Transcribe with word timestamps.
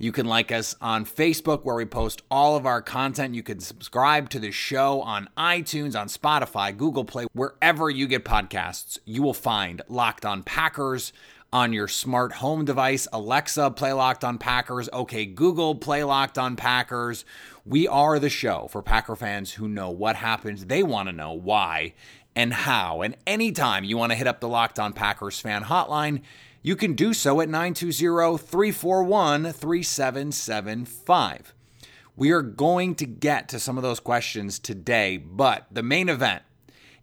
You 0.00 0.12
can 0.12 0.26
like 0.26 0.52
us 0.52 0.76
on 0.80 1.04
Facebook, 1.04 1.64
where 1.64 1.74
we 1.74 1.84
post 1.84 2.22
all 2.30 2.54
of 2.54 2.66
our 2.66 2.80
content. 2.80 3.34
You 3.34 3.42
can 3.42 3.58
subscribe 3.58 4.28
to 4.30 4.38
the 4.38 4.52
show 4.52 5.00
on 5.00 5.28
iTunes, 5.36 5.98
on 5.98 6.06
Spotify, 6.06 6.76
Google 6.76 7.04
Play, 7.04 7.26
wherever 7.32 7.90
you 7.90 8.06
get 8.06 8.24
podcasts. 8.24 8.98
You 9.04 9.22
will 9.22 9.34
find 9.34 9.82
Locked 9.88 10.24
On 10.24 10.44
Packers 10.44 11.12
on 11.52 11.72
your 11.72 11.88
smart 11.88 12.34
home 12.34 12.64
device. 12.64 13.08
Alexa, 13.12 13.72
play 13.72 13.92
Locked 13.92 14.22
On 14.22 14.38
Packers. 14.38 14.88
Okay, 14.92 15.26
Google, 15.26 15.74
play 15.74 16.04
Locked 16.04 16.38
On 16.38 16.54
Packers. 16.54 17.24
We 17.66 17.88
are 17.88 18.20
the 18.20 18.30
show 18.30 18.68
for 18.70 18.82
Packer 18.82 19.16
fans 19.16 19.54
who 19.54 19.66
know 19.66 19.90
what 19.90 20.14
happens. 20.14 20.66
They 20.66 20.84
want 20.84 21.08
to 21.08 21.12
know 21.12 21.32
why 21.32 21.94
and 22.36 22.52
how. 22.52 23.02
And 23.02 23.16
anytime 23.26 23.82
you 23.82 23.96
want 23.96 24.12
to 24.12 24.16
hit 24.16 24.28
up 24.28 24.38
the 24.38 24.46
Locked 24.46 24.78
On 24.78 24.92
Packers 24.92 25.40
fan 25.40 25.64
hotline, 25.64 26.22
you 26.62 26.76
can 26.76 26.94
do 26.94 27.12
so 27.14 27.40
at 27.40 27.48
920 27.48 28.38
341 28.38 29.52
3775. 29.52 31.54
We 32.16 32.32
are 32.32 32.42
going 32.42 32.96
to 32.96 33.06
get 33.06 33.48
to 33.50 33.60
some 33.60 33.76
of 33.76 33.84
those 33.84 34.00
questions 34.00 34.58
today, 34.58 35.18
but 35.18 35.66
the 35.70 35.84
main 35.84 36.08
event 36.08 36.42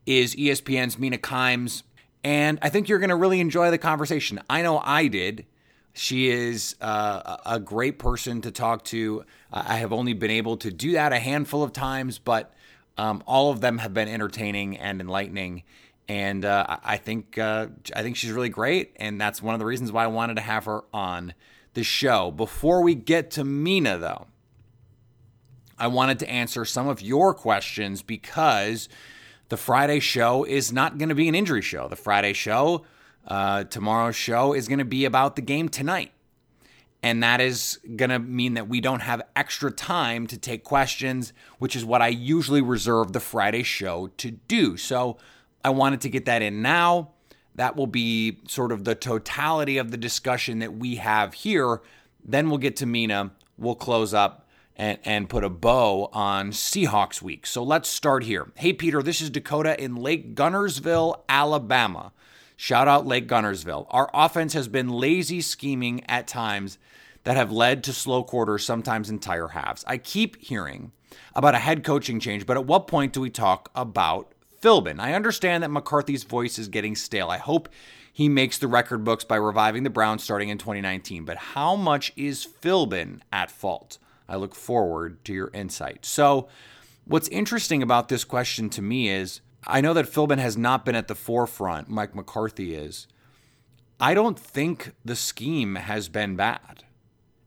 is 0.05 0.35
ESPN's 0.35 0.99
Mina 0.99 1.17
Kimes, 1.17 1.83
and 2.23 2.59
I 2.61 2.69
think 2.69 2.89
you're 2.89 2.99
going 2.99 3.09
to 3.09 3.15
really 3.15 3.39
enjoy 3.39 3.71
the 3.71 3.77
conversation. 3.77 4.41
I 4.49 4.61
know 4.61 4.79
I 4.79 5.07
did. 5.07 5.45
She 5.93 6.27
is 6.27 6.75
uh, 6.81 7.37
a 7.45 7.59
great 7.59 7.97
person 7.97 8.41
to 8.41 8.51
talk 8.51 8.83
to. 8.85 9.23
I 9.53 9.77
have 9.77 9.93
only 9.93 10.11
been 10.11 10.31
able 10.31 10.57
to 10.57 10.69
do 10.69 10.91
that 10.91 11.13
a 11.13 11.19
handful 11.19 11.63
of 11.63 11.71
times, 11.71 12.19
but 12.19 12.53
um, 12.97 13.23
all 13.25 13.51
of 13.51 13.61
them 13.61 13.77
have 13.77 13.93
been 13.93 14.09
entertaining 14.09 14.77
and 14.77 14.99
enlightening 14.99 15.63
and 16.07 16.45
uh, 16.45 16.77
I 16.83 16.97
think 16.97 17.37
uh, 17.37 17.67
I 17.95 18.03
think 18.03 18.15
she's 18.15 18.31
really 18.31 18.49
great, 18.49 18.95
and 18.97 19.19
that's 19.19 19.41
one 19.41 19.55
of 19.55 19.59
the 19.59 19.65
reasons 19.65 19.91
why 19.91 20.03
I 20.03 20.07
wanted 20.07 20.35
to 20.35 20.41
have 20.41 20.65
her 20.65 20.83
on 20.93 21.33
the 21.73 21.83
show. 21.83 22.31
Before 22.31 22.81
we 22.81 22.95
get 22.95 23.31
to 23.31 23.43
Mina, 23.43 23.97
though, 23.97 24.27
I 25.77 25.87
wanted 25.87 26.19
to 26.19 26.29
answer 26.29 26.63
some 26.65 26.87
of 26.87 27.01
your 27.01 27.33
questions 27.33 28.01
because 28.01 28.87
the 29.49 29.57
Friday 29.57 29.99
show 29.99 30.43
is 30.43 30.71
not 30.71 30.97
going 30.97 31.09
to 31.09 31.15
be 31.15 31.27
an 31.27 31.35
injury 31.35 31.61
show. 31.61 31.87
The 31.87 31.95
Friday 31.95 32.33
show, 32.33 32.85
uh, 33.27 33.65
tomorrow's 33.65 34.15
show, 34.15 34.53
is 34.53 34.67
going 34.67 34.79
to 34.79 34.85
be 34.85 35.05
about 35.05 35.35
the 35.35 35.41
game 35.41 35.69
tonight. 35.69 36.11
And 37.03 37.21
that 37.21 37.39
is 37.39 37.79
going 37.95 38.09
to 38.09 38.17
mean 38.17 38.55
that 38.55 38.67
we 38.67 38.81
don't 38.81 39.01
have 39.01 39.21
extra 39.35 39.69
time 39.69 40.25
to 40.27 40.39
take 40.39 40.63
questions, 40.63 41.33
which 41.59 41.75
is 41.75 41.85
what 41.85 42.01
I 42.01 42.07
usually 42.07 42.61
reserve 42.61 43.13
the 43.13 43.19
Friday 43.19 43.61
show 43.61 44.07
to 44.17 44.31
do. 44.31 44.75
So 44.75 45.17
I 45.65 45.69
wanted 45.69 46.01
to 46.01 46.09
get 46.09 46.25
that 46.25 46.43
in 46.43 46.61
now. 46.61 47.13
That 47.55 47.75
will 47.75 47.87
be 47.87 48.37
sort 48.47 48.71
of 48.71 48.83
the 48.83 48.93
totality 48.93 49.79
of 49.79 49.89
the 49.89 49.97
discussion 49.97 50.59
that 50.59 50.75
we 50.75 50.97
have 50.97 51.33
here. 51.33 51.81
Then 52.23 52.49
we'll 52.49 52.59
get 52.59 52.75
to 52.77 52.85
Mina. 52.85 53.31
We'll 53.57 53.73
close 53.73 54.13
up 54.13 54.47
and, 54.75 54.99
and 55.03 55.27
put 55.27 55.43
a 55.43 55.49
bow 55.49 56.11
on 56.13 56.51
Seahawks 56.51 57.19
week. 57.19 57.47
So 57.47 57.63
let's 57.63 57.89
start 57.89 58.25
here. 58.25 58.51
Hey, 58.53 58.73
Peter, 58.73 59.01
this 59.01 59.21
is 59.21 59.31
Dakota 59.31 59.81
in 59.83 59.95
Lake 59.95 60.35
Guntersville, 60.35 61.21
Alabama. 61.27 62.11
Shout 62.55 62.87
out 62.87 63.07
Lake 63.07 63.27
Guntersville. 63.27 63.87
Our 63.89 64.11
offense 64.13 64.53
has 64.53 64.67
been 64.67 64.89
lazy 64.89 65.41
scheming 65.41 66.03
at 66.07 66.27
times 66.27 66.77
that 67.23 67.37
have 67.37 67.51
led 67.51 67.83
to 67.85 67.93
slow 67.93 68.23
quarters, 68.23 68.63
sometimes 68.63 69.09
entire 69.09 69.47
halves. 69.47 69.83
I 69.87 69.97
keep 69.97 70.39
hearing 70.39 70.91
about 71.33 71.55
a 71.55 71.59
head 71.59 71.83
coaching 71.83 72.19
change, 72.19 72.45
but 72.45 72.55
at 72.55 72.67
what 72.67 72.85
point 72.85 73.13
do 73.13 73.21
we 73.21 73.31
talk 73.31 73.71
about 73.73 74.34
Philbin. 74.65 74.99
I 74.99 75.13
understand 75.13 75.61
that 75.61 75.69
McCarthy's 75.69 76.23
voice 76.23 76.57
is 76.57 76.69
getting 76.69 76.95
stale. 76.95 77.29
I 77.29 77.37
hope 77.37 77.69
he 78.11 78.27
makes 78.27 78.57
the 78.57 78.67
record 78.67 79.03
books 79.03 79.23
by 79.23 79.35
reviving 79.35 79.83
the 79.83 79.91
Browns 79.91 80.23
starting 80.23 80.49
in 80.49 80.57
2019. 80.57 81.23
But 81.23 81.37
how 81.37 81.75
much 81.75 82.11
is 82.15 82.47
Philbin 82.47 83.19
at 83.31 83.51
fault? 83.51 83.99
I 84.27 84.37
look 84.37 84.55
forward 84.55 85.23
to 85.25 85.33
your 85.33 85.51
insight. 85.53 86.03
So, 86.03 86.47
what's 87.05 87.27
interesting 87.27 87.83
about 87.83 88.09
this 88.09 88.23
question 88.23 88.71
to 88.71 88.81
me 88.81 89.07
is 89.07 89.41
I 89.67 89.81
know 89.81 89.93
that 89.93 90.07
Philbin 90.07 90.39
has 90.39 90.57
not 90.57 90.83
been 90.83 90.95
at 90.95 91.07
the 91.07 91.13
forefront, 91.13 91.87
Mike 91.87 92.15
McCarthy 92.15 92.73
is. 92.73 93.05
I 93.99 94.15
don't 94.15 94.39
think 94.39 94.93
the 95.05 95.15
scheme 95.15 95.75
has 95.75 96.09
been 96.09 96.35
bad. 96.35 96.85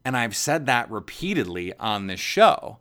And 0.05 0.17
I've 0.17 0.37
said 0.37 0.67
that 0.67 0.89
repeatedly 0.89 1.77
on 1.81 2.07
this 2.07 2.21
show. 2.21 2.79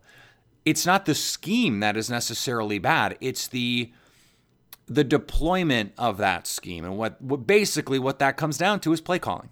It's 0.64 0.86
not 0.86 1.06
the 1.06 1.16
scheme 1.16 1.80
that 1.80 1.96
is 1.96 2.08
necessarily 2.08 2.78
bad, 2.78 3.18
it's 3.20 3.48
the 3.48 3.90
the 4.88 5.04
deployment 5.04 5.92
of 5.98 6.16
that 6.18 6.46
scheme 6.46 6.84
and 6.84 6.96
what, 6.96 7.20
what 7.20 7.46
basically 7.46 7.98
what 7.98 8.18
that 8.18 8.36
comes 8.36 8.58
down 8.58 8.80
to 8.80 8.92
is 8.92 9.00
play 9.00 9.18
calling. 9.18 9.50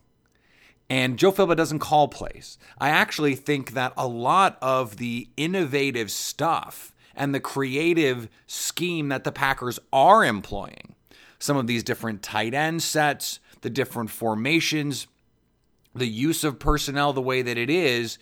And 0.88 1.18
Joe 1.18 1.32
Philbin 1.32 1.56
doesn't 1.56 1.80
call 1.80 2.08
plays. 2.08 2.58
I 2.78 2.90
actually 2.90 3.34
think 3.34 3.72
that 3.72 3.92
a 3.96 4.06
lot 4.06 4.56
of 4.62 4.98
the 4.98 5.28
innovative 5.36 6.10
stuff 6.10 6.94
and 7.14 7.34
the 7.34 7.40
creative 7.40 8.28
scheme 8.46 9.08
that 9.08 9.24
the 9.24 9.32
Packers 9.32 9.78
are 9.92 10.24
employing, 10.24 10.94
some 11.38 11.56
of 11.56 11.66
these 11.66 11.82
different 11.82 12.22
tight 12.22 12.54
end 12.54 12.82
sets, 12.82 13.40
the 13.62 13.70
different 13.70 14.10
formations, 14.10 15.06
the 15.94 16.06
use 16.06 16.44
of 16.44 16.58
personnel 16.58 17.12
the 17.12 17.22
way 17.22 17.42
that 17.42 17.58
it 17.58 17.70
is, 17.70 18.18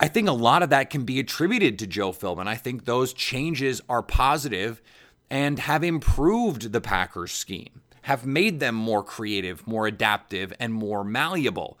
I 0.00 0.08
think 0.08 0.28
a 0.28 0.32
lot 0.32 0.62
of 0.62 0.70
that 0.70 0.90
can 0.90 1.04
be 1.04 1.20
attributed 1.20 1.78
to 1.78 1.86
Joe 1.86 2.10
Philbin. 2.10 2.48
I 2.48 2.56
think 2.56 2.84
those 2.84 3.12
changes 3.12 3.80
are 3.88 4.02
positive 4.02 4.82
and 5.30 5.58
have 5.58 5.82
improved 5.82 6.72
the 6.72 6.80
Packers 6.80 7.32
scheme, 7.32 7.82
have 8.02 8.26
made 8.26 8.60
them 8.60 8.74
more 8.74 9.02
creative, 9.02 9.66
more 9.66 9.86
adaptive, 9.86 10.52
and 10.60 10.72
more 10.72 11.04
malleable. 11.04 11.78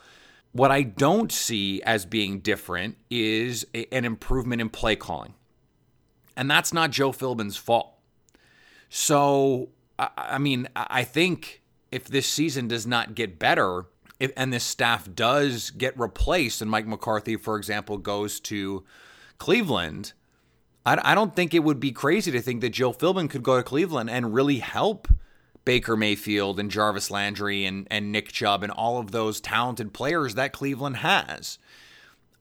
What 0.52 0.70
I 0.70 0.82
don't 0.82 1.32
see 1.32 1.82
as 1.82 2.06
being 2.06 2.38
different 2.38 2.96
is 3.10 3.66
an 3.74 4.04
improvement 4.04 4.60
in 4.60 4.70
play 4.70 4.96
calling. 4.96 5.34
And 6.36 6.50
that's 6.50 6.72
not 6.72 6.90
Joe 6.90 7.12
Philbin's 7.12 7.56
fault. 7.56 7.92
So, 8.88 9.70
I 9.98 10.38
mean, 10.38 10.68
I 10.76 11.04
think 11.04 11.62
if 11.90 12.04
this 12.06 12.26
season 12.26 12.68
does 12.68 12.86
not 12.86 13.14
get 13.14 13.38
better, 13.38 13.86
if, 14.20 14.32
and 14.36 14.52
this 14.52 14.64
staff 14.64 15.08
does 15.12 15.70
get 15.70 15.98
replaced, 15.98 16.62
and 16.62 16.70
Mike 16.70 16.86
McCarthy, 16.86 17.36
for 17.36 17.56
example, 17.56 17.98
goes 17.98 18.40
to 18.40 18.84
Cleveland, 19.38 20.12
I, 20.86 21.14
don't 21.14 21.34
think 21.34 21.54
it 21.54 21.64
would 21.64 21.80
be 21.80 21.92
crazy 21.92 22.30
to 22.32 22.42
think 22.42 22.60
that 22.60 22.70
Joe 22.70 22.92
Philbin 22.92 23.30
could 23.30 23.42
go 23.42 23.56
to 23.56 23.62
Cleveland 23.62 24.10
and 24.10 24.34
really 24.34 24.58
help 24.58 25.08
Baker 25.64 25.96
Mayfield 25.96 26.60
and 26.60 26.70
Jarvis 26.70 27.10
Landry 27.10 27.64
and, 27.64 27.88
and 27.90 28.12
Nick 28.12 28.28
Chubb 28.28 28.62
and 28.62 28.70
all 28.70 28.98
of 28.98 29.10
those 29.10 29.40
talented 29.40 29.94
players 29.94 30.34
that 30.34 30.52
Cleveland 30.52 30.98
has. 30.98 31.58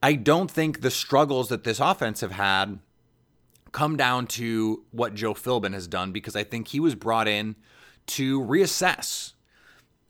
I 0.01 0.15
don't 0.15 0.51
think 0.51 0.81
the 0.81 0.91
struggles 0.91 1.47
that 1.47 1.63
this 1.63 1.79
offense 1.79 2.19
have 2.19 2.33
had 2.33 2.79
come 3.71 3.95
down 3.95 4.27
to 4.27 4.83
what 4.91 5.15
Joe 5.15 5.33
Philbin 5.33 5.73
has 5.73 5.87
done 5.87 6.11
because 6.11 6.35
I 6.35 6.43
think 6.43 6.67
he 6.67 6.81
was 6.81 6.95
brought 6.95 7.29
in 7.29 7.55
to 8.07 8.41
reassess 8.41 9.33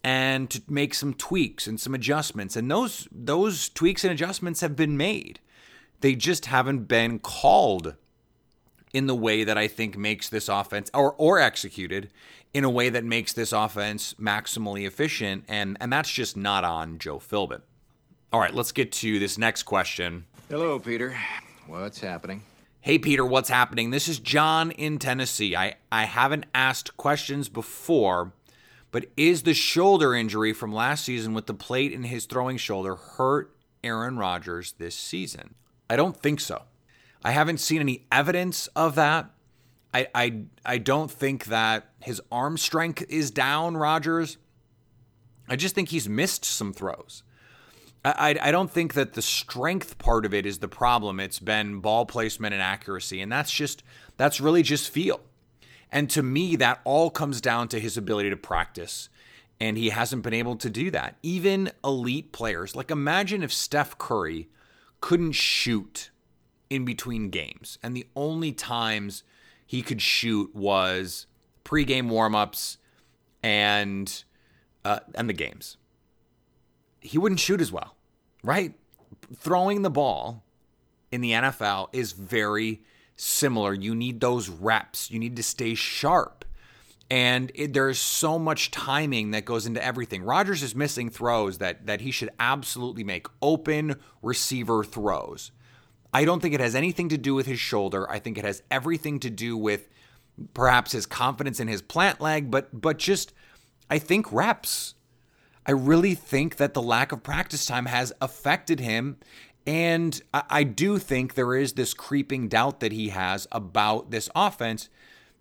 and 0.04 0.50
to 0.50 0.62
make 0.68 0.96
some 0.96 1.14
tweaks 1.14 1.68
and 1.68 1.80
some 1.80 1.94
adjustments 1.94 2.56
and 2.56 2.70
those 2.70 3.08
those 3.12 3.70
tweaks 3.70 4.04
and 4.04 4.12
adjustments 4.12 4.62
have 4.62 4.76
been 4.76 4.98
made. 4.98 5.40
They 6.02 6.16
just 6.16 6.48
haven't 6.48 6.86
been 6.86 7.20
called 7.20 7.96
in 8.94 9.08
the 9.08 9.16
way 9.16 9.44
that 9.44 9.58
I 9.58 9.68
think 9.68 9.98
makes 9.98 10.30
this 10.30 10.48
offense 10.48 10.90
or 10.94 11.14
or 11.18 11.40
executed 11.40 12.12
in 12.54 12.64
a 12.64 12.70
way 12.70 12.90
that 12.90 13.04
makes 13.04 13.34
this 13.34 13.52
offense 13.52 14.14
maximally 14.16 14.86
efficient 14.88 15.44
and 15.48 15.76
and 15.82 15.92
that's 15.92 16.12
just 16.12 16.38
not 16.38 16.64
on 16.64 17.00
Joe 17.00 17.20
Philbin. 17.20 17.62
All 18.32 18.40
right, 18.40 18.54
let's 18.54 18.72
get 18.72 18.92
to 18.94 19.20
this 19.20 19.38
next 19.38 19.64
question. 19.64 20.26
Hello, 20.50 20.80
Peter. 20.80 21.16
What's 21.68 22.00
happening? 22.00 22.44
Hey, 22.82 23.00
Peter, 23.00 23.26
what's 23.26 23.48
happening? 23.48 23.92
This 23.92 24.10
is 24.10 24.20
John 24.20 24.72
in 24.72 25.00
Tennessee. 25.00 25.56
I, 25.56 25.76
I 25.90 26.04
haven't 26.04 26.48
asked 26.54 26.98
questions 26.98 27.48
before, 27.48 28.34
but 28.92 29.06
is 29.16 29.44
the 29.44 29.54
shoulder 29.54 30.14
injury 30.14 30.52
from 30.52 30.74
last 30.74 31.06
season 31.06 31.34
with 31.34 31.46
the 31.46 31.54
plate 31.54 31.94
in 31.94 32.04
his 32.04 32.26
throwing 32.26 32.58
shoulder 32.58 32.96
hurt 32.96 33.56
Aaron 33.86 34.18
Rodgers 34.18 34.74
this 34.74 34.96
season? 34.96 35.56
I 35.90 35.96
don't 35.96 36.18
think 36.18 36.42
so. 36.42 36.64
I 37.24 37.32
haven't 37.32 37.60
seen 37.60 37.80
any 37.80 38.06
evidence 38.12 38.68
of 38.76 38.96
that. 38.96 39.30
I, 39.94 40.08
I, 40.14 40.42
I 40.66 40.78
don't 40.80 41.12
think 41.12 41.46
that 41.46 41.90
his 42.00 42.22
arm 42.32 42.58
strength 42.58 43.04
is 43.10 43.32
down, 43.32 43.78
Rodgers. 43.78 44.38
I 45.48 45.56
just 45.56 45.76
think 45.76 45.90
he's 45.90 46.10
missed 46.10 46.46
some 46.46 46.74
throws. 46.74 47.24
I, 48.06 48.38
I 48.42 48.52
don't 48.52 48.72
think 48.72 48.96
that 48.96 49.14
the 49.14 49.22
strength 49.22 49.98
part 49.98 50.26
of 50.26 50.34
it 50.34 50.46
is 50.46 50.60
the 50.60 50.68
problem. 50.68 51.20
It's 51.20 51.40
been 51.40 51.80
ball 51.80 52.06
placement 52.06 52.54
and 52.54 52.62
accuracy, 52.62 53.22
and 53.22 53.32
that's 53.32 53.52
just 53.52 53.84
that's 54.18 54.42
really 54.42 54.62
just 54.62 54.90
feel. 54.90 55.22
And 55.90 56.10
to 56.10 56.24
me, 56.24 56.56
that 56.58 56.82
all 56.84 57.10
comes 57.10 57.40
down 57.40 57.70
to 57.70 57.80
his 57.80 57.96
ability 57.96 58.30
to 58.32 58.36
practice, 58.36 59.08
and 59.60 59.78
he 59.78 59.90
hasn't 59.90 60.24
been 60.24 60.34
able 60.34 60.58
to 60.58 60.70
do 60.70 60.92
that. 60.92 61.16
Even 61.24 61.72
elite 61.84 62.34
players, 62.34 62.76
like 62.76 62.92
imagine 62.92 63.42
if 63.42 63.54
Steph 63.54 63.98
Curry 63.98 64.50
couldn't 65.00 65.34
shoot 65.34 66.10
in 66.74 66.86
between 66.86 67.30
games, 67.30 67.78
and 67.84 67.96
the 67.96 68.08
only 68.16 68.52
times 68.52 69.24
he 69.66 69.82
could 69.82 70.02
shoot 70.02 70.54
was 70.56 71.28
pregame 71.64 72.10
warmups 72.10 72.78
and 73.42 74.24
uh, 74.84 75.00
and 75.16 75.30
the 75.30 75.34
games 75.34 75.78
he 77.04 77.18
wouldn't 77.18 77.40
shoot 77.40 77.62
as 77.62 77.72
well, 77.72 77.96
right? 78.44 78.74
Throwing 79.36 79.82
the 79.82 79.90
ball 79.90 80.44
in 81.12 81.22
the 81.22 81.32
NFL 81.32 81.90
is 81.94 82.14
very 82.14 82.82
similar. 83.16 83.74
You 83.74 83.94
need 83.94 84.22
those 84.22 84.50
reps, 84.50 85.12
you 85.12 85.20
need 85.20 85.36
to 85.36 85.44
stay 85.44 85.76
sharp. 85.76 86.46
And 87.12 87.52
it, 87.54 87.74
there's 87.74 88.00
so 88.00 88.40
much 88.40 88.72
timing 88.72 89.32
that 89.32 89.46
goes 89.46 89.68
into 89.68 89.84
everything. 89.84 90.24
Rodgers 90.24 90.64
is 90.64 90.74
missing 90.74 91.10
throws 91.10 91.60
that 91.60 91.86
that 91.86 92.02
he 92.02 92.10
should 92.10 92.32
absolutely 92.40 93.04
make 93.04 93.28
open 93.42 93.98
receiver 94.24 94.84
throws. 94.84 95.52
I 96.14 96.26
don't 96.26 96.42
think 96.42 96.54
it 96.54 96.60
has 96.60 96.76
anything 96.76 97.10
to 97.10 97.18
do 97.18 97.34
with 97.34 97.46
his 97.46 97.60
shoulder. 97.60 98.10
I 98.10 98.20
think 98.20 98.38
it 98.38 98.46
has 98.46 98.62
everything 98.70 99.20
to 99.22 99.30
do 99.30 99.58
with 99.58 99.90
perhaps 100.54 100.92
his 100.92 101.06
confidence 101.06 101.60
in 101.60 101.68
his 101.68 101.82
plant 101.82 102.22
leg, 102.22 102.52
but 102.52 102.80
but 102.80 102.98
just 102.98 103.34
I 103.90 104.00
think 104.00 104.32
reps. 104.32 104.96
I 105.66 105.72
really 105.72 106.16
think 106.16 106.58
that 106.58 106.74
the 106.74 106.82
lack 106.82 107.12
of 107.12 107.24
practice 107.24 107.66
time 107.66 107.86
has 107.86 108.12
affected 108.20 108.80
him. 108.80 109.18
And 109.66 110.22
I, 110.34 110.64
do 110.66 111.00
think 111.00 111.36
there 111.36 111.56
is 111.56 111.74
this 111.74 111.94
creeping 111.94 112.50
doubt 112.50 112.82
that 112.82 112.92
he 112.92 113.10
has 113.10 113.48
about 113.50 114.12
this 114.12 114.30
offense 114.36 114.90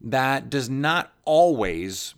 that 0.01 0.49
does 0.49 0.71
not 0.71 1.13
always 1.25 2.15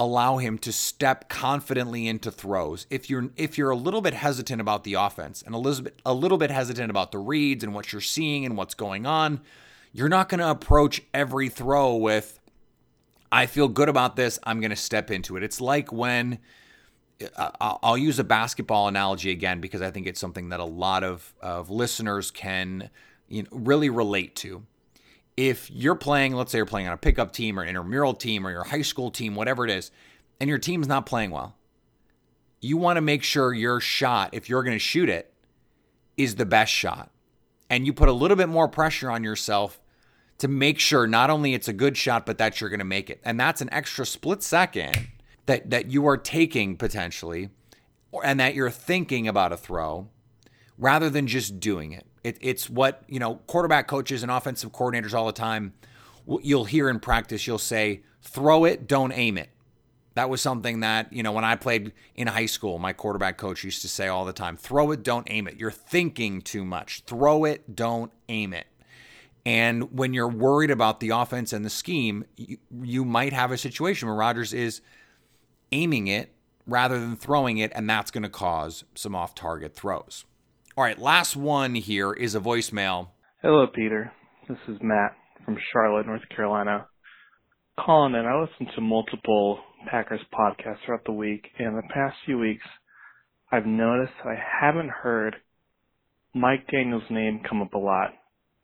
allow 0.00 0.36
him 0.36 0.58
to 0.58 0.72
step 0.72 1.28
confidently 1.28 2.06
into 2.06 2.30
throws. 2.30 2.86
If 2.90 3.10
you're 3.10 3.30
if 3.36 3.58
you're 3.58 3.70
a 3.70 3.76
little 3.76 4.00
bit 4.00 4.14
hesitant 4.14 4.60
about 4.60 4.84
the 4.84 4.94
offense 4.94 5.42
and 5.42 5.54
a 5.54 5.58
little 5.58 5.84
bit 5.84 6.00
a 6.06 6.14
little 6.14 6.38
bit 6.38 6.50
hesitant 6.50 6.90
about 6.90 7.12
the 7.12 7.18
reads 7.18 7.64
and 7.64 7.74
what 7.74 7.92
you're 7.92 8.00
seeing 8.00 8.46
and 8.46 8.56
what's 8.56 8.74
going 8.74 9.06
on, 9.06 9.40
you're 9.92 10.08
not 10.08 10.28
going 10.28 10.40
to 10.40 10.50
approach 10.50 11.02
every 11.12 11.48
throw 11.48 11.96
with 11.96 12.38
I 13.30 13.46
feel 13.46 13.68
good 13.68 13.88
about 13.88 14.16
this, 14.16 14.38
I'm 14.44 14.60
going 14.60 14.70
to 14.70 14.76
step 14.76 15.10
into 15.10 15.36
it. 15.36 15.42
It's 15.42 15.60
like 15.60 15.92
when 15.92 16.38
uh, 17.36 17.50
I'll 17.82 17.98
use 17.98 18.18
a 18.18 18.24
basketball 18.24 18.88
analogy 18.88 19.30
again 19.30 19.60
because 19.60 19.82
I 19.82 19.90
think 19.90 20.06
it's 20.06 20.20
something 20.20 20.50
that 20.50 20.60
a 20.60 20.64
lot 20.64 21.04
of, 21.04 21.34
of 21.40 21.68
listeners 21.68 22.30
can 22.30 22.90
you 23.28 23.42
know, 23.42 23.48
really 23.52 23.90
relate 23.90 24.36
to. 24.36 24.64
If 25.38 25.70
you're 25.70 25.94
playing, 25.94 26.34
let's 26.34 26.50
say 26.50 26.58
you're 26.58 26.66
playing 26.66 26.88
on 26.88 26.94
a 26.94 26.96
pickup 26.98 27.32
team 27.32 27.60
or 27.60 27.64
intramural 27.64 28.12
team 28.12 28.44
or 28.44 28.50
your 28.50 28.64
high 28.64 28.82
school 28.82 29.12
team, 29.12 29.36
whatever 29.36 29.64
it 29.64 29.70
is, 29.70 29.92
and 30.40 30.50
your 30.50 30.58
team's 30.58 30.88
not 30.88 31.06
playing 31.06 31.30
well, 31.30 31.54
you 32.60 32.76
want 32.76 32.96
to 32.96 33.00
make 33.00 33.22
sure 33.22 33.54
your 33.54 33.78
shot, 33.78 34.30
if 34.32 34.48
you're 34.48 34.64
going 34.64 34.74
to 34.74 34.80
shoot 34.80 35.08
it, 35.08 35.32
is 36.16 36.34
the 36.34 36.44
best 36.44 36.72
shot. 36.72 37.12
And 37.70 37.86
you 37.86 37.92
put 37.92 38.08
a 38.08 38.12
little 38.12 38.36
bit 38.36 38.48
more 38.48 38.66
pressure 38.66 39.12
on 39.12 39.22
yourself 39.22 39.80
to 40.38 40.48
make 40.48 40.80
sure 40.80 41.06
not 41.06 41.30
only 41.30 41.54
it's 41.54 41.68
a 41.68 41.72
good 41.72 41.96
shot, 41.96 42.26
but 42.26 42.38
that 42.38 42.60
you're 42.60 42.68
going 42.68 42.80
to 42.80 42.84
make 42.84 43.08
it. 43.08 43.20
And 43.24 43.38
that's 43.38 43.60
an 43.60 43.72
extra 43.72 44.04
split 44.04 44.42
second 44.42 45.06
that 45.46 45.70
that 45.70 45.88
you 45.88 46.04
are 46.08 46.16
taking 46.16 46.76
potentially 46.76 47.50
and 48.24 48.40
that 48.40 48.56
you're 48.56 48.70
thinking 48.70 49.28
about 49.28 49.52
a 49.52 49.56
throw 49.56 50.08
rather 50.76 51.08
than 51.08 51.28
just 51.28 51.60
doing 51.60 51.92
it. 51.92 52.06
It. 52.28 52.38
It's 52.40 52.70
what, 52.70 53.02
you 53.08 53.18
know, 53.18 53.36
quarterback 53.46 53.88
coaches 53.88 54.22
and 54.22 54.30
offensive 54.30 54.72
coordinators 54.72 55.14
all 55.14 55.26
the 55.26 55.32
time 55.32 55.72
you'll 56.42 56.64
hear 56.64 56.88
in 56.88 57.00
practice 57.00 57.46
you'll 57.46 57.58
say 57.58 58.02
throw 58.22 58.64
it, 58.64 58.86
don't 58.86 59.12
aim 59.12 59.38
it. 59.38 59.50
That 60.14 60.28
was 60.28 60.40
something 60.40 60.80
that, 60.80 61.12
you 61.12 61.22
know, 61.22 61.32
when 61.32 61.44
I 61.44 61.54
played 61.54 61.92
in 62.16 62.26
high 62.26 62.46
school, 62.46 62.78
my 62.78 62.92
quarterback 62.92 63.38
coach 63.38 63.62
used 63.62 63.82
to 63.82 63.88
say 63.88 64.08
all 64.08 64.24
the 64.24 64.32
time 64.32 64.56
throw 64.56 64.90
it, 64.90 65.02
don't 65.02 65.26
aim 65.30 65.46
it. 65.46 65.58
You're 65.58 65.70
thinking 65.70 66.42
too 66.42 66.64
much. 66.64 67.04
Throw 67.06 67.44
it, 67.44 67.76
don't 67.76 68.12
aim 68.28 68.52
it. 68.52 68.66
And 69.46 69.96
when 69.96 70.12
you're 70.12 70.28
worried 70.28 70.70
about 70.70 71.00
the 71.00 71.10
offense 71.10 71.52
and 71.52 71.64
the 71.64 71.70
scheme, 71.70 72.24
you, 72.36 72.58
you 72.82 73.04
might 73.04 73.32
have 73.32 73.52
a 73.52 73.56
situation 73.56 74.08
where 74.08 74.16
Rodgers 74.16 74.52
is 74.52 74.80
aiming 75.70 76.08
it 76.08 76.32
rather 76.66 76.98
than 76.98 77.16
throwing 77.16 77.58
it, 77.58 77.72
and 77.74 77.88
that's 77.88 78.10
going 78.10 78.24
to 78.24 78.28
cause 78.28 78.84
some 78.94 79.14
off 79.14 79.34
target 79.34 79.74
throws. 79.74 80.24
All 80.78 80.84
right, 80.84 80.96
last 80.96 81.34
one 81.34 81.74
here 81.74 82.12
is 82.12 82.36
a 82.36 82.40
voicemail. 82.40 83.08
Hello, 83.42 83.66
Peter. 83.66 84.12
This 84.48 84.58
is 84.68 84.78
Matt 84.80 85.10
from 85.44 85.56
Charlotte, 85.72 86.06
North 86.06 86.22
Carolina. 86.28 86.86
Calling 87.76 88.14
in, 88.14 88.24
I 88.24 88.40
listen 88.40 88.72
to 88.76 88.80
multiple 88.80 89.58
Packers 89.90 90.20
podcasts 90.32 90.76
throughout 90.86 91.04
the 91.04 91.10
week, 91.10 91.48
and 91.58 91.76
the 91.76 91.82
past 91.92 92.14
few 92.24 92.38
weeks, 92.38 92.62
I've 93.50 93.66
noticed 93.66 94.12
I 94.24 94.36
haven't 94.60 94.90
heard 94.90 95.34
Mike 96.32 96.68
Daniels' 96.70 97.02
name 97.10 97.40
come 97.48 97.60
up 97.60 97.74
a 97.74 97.78
lot, 97.78 98.10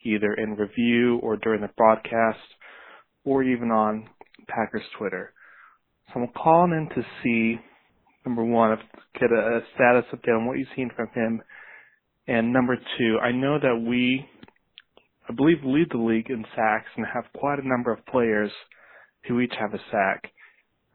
either 0.05 0.34
in 0.34 0.55
review 0.55 1.19
or 1.20 1.37
during 1.37 1.62
the 1.62 1.70
broadcast, 1.76 2.38
or 3.25 3.43
even 3.43 3.72
on 3.72 4.08
Packers 4.46 4.87
Twitter. 4.96 5.32
So 6.12 6.20
I'm 6.20 6.28
calling 6.28 6.70
in 6.70 6.94
to 6.94 7.08
see, 7.25 7.61
number 8.25 8.44
one, 8.44 8.78
get 9.19 9.32
a 9.32 9.62
status 9.75 10.05
update 10.14 10.38
on 10.38 10.46
what 10.46 10.58
you've 10.58 10.69
seen 10.76 10.93
from 10.94 11.08
him. 11.12 11.43
And 12.26 12.53
number 12.53 12.76
two, 12.99 13.19
I 13.23 13.32
know 13.32 13.59
that 13.59 13.85
we, 13.87 14.26
I 15.29 15.35
believe, 15.35 15.59
lead 15.65 15.88
the 15.91 15.99
league 15.99 16.31
in 16.31 16.44
sacks 16.56 16.88
and 16.97 17.06
have 17.12 17.25
quite 17.37 17.59
a 17.59 17.69
number 17.69 17.93
of 17.93 18.05
players 18.06 18.50
who 19.29 19.41
each 19.41 19.53
have 19.59 19.75
a 19.75 19.81
sack. 19.91 20.31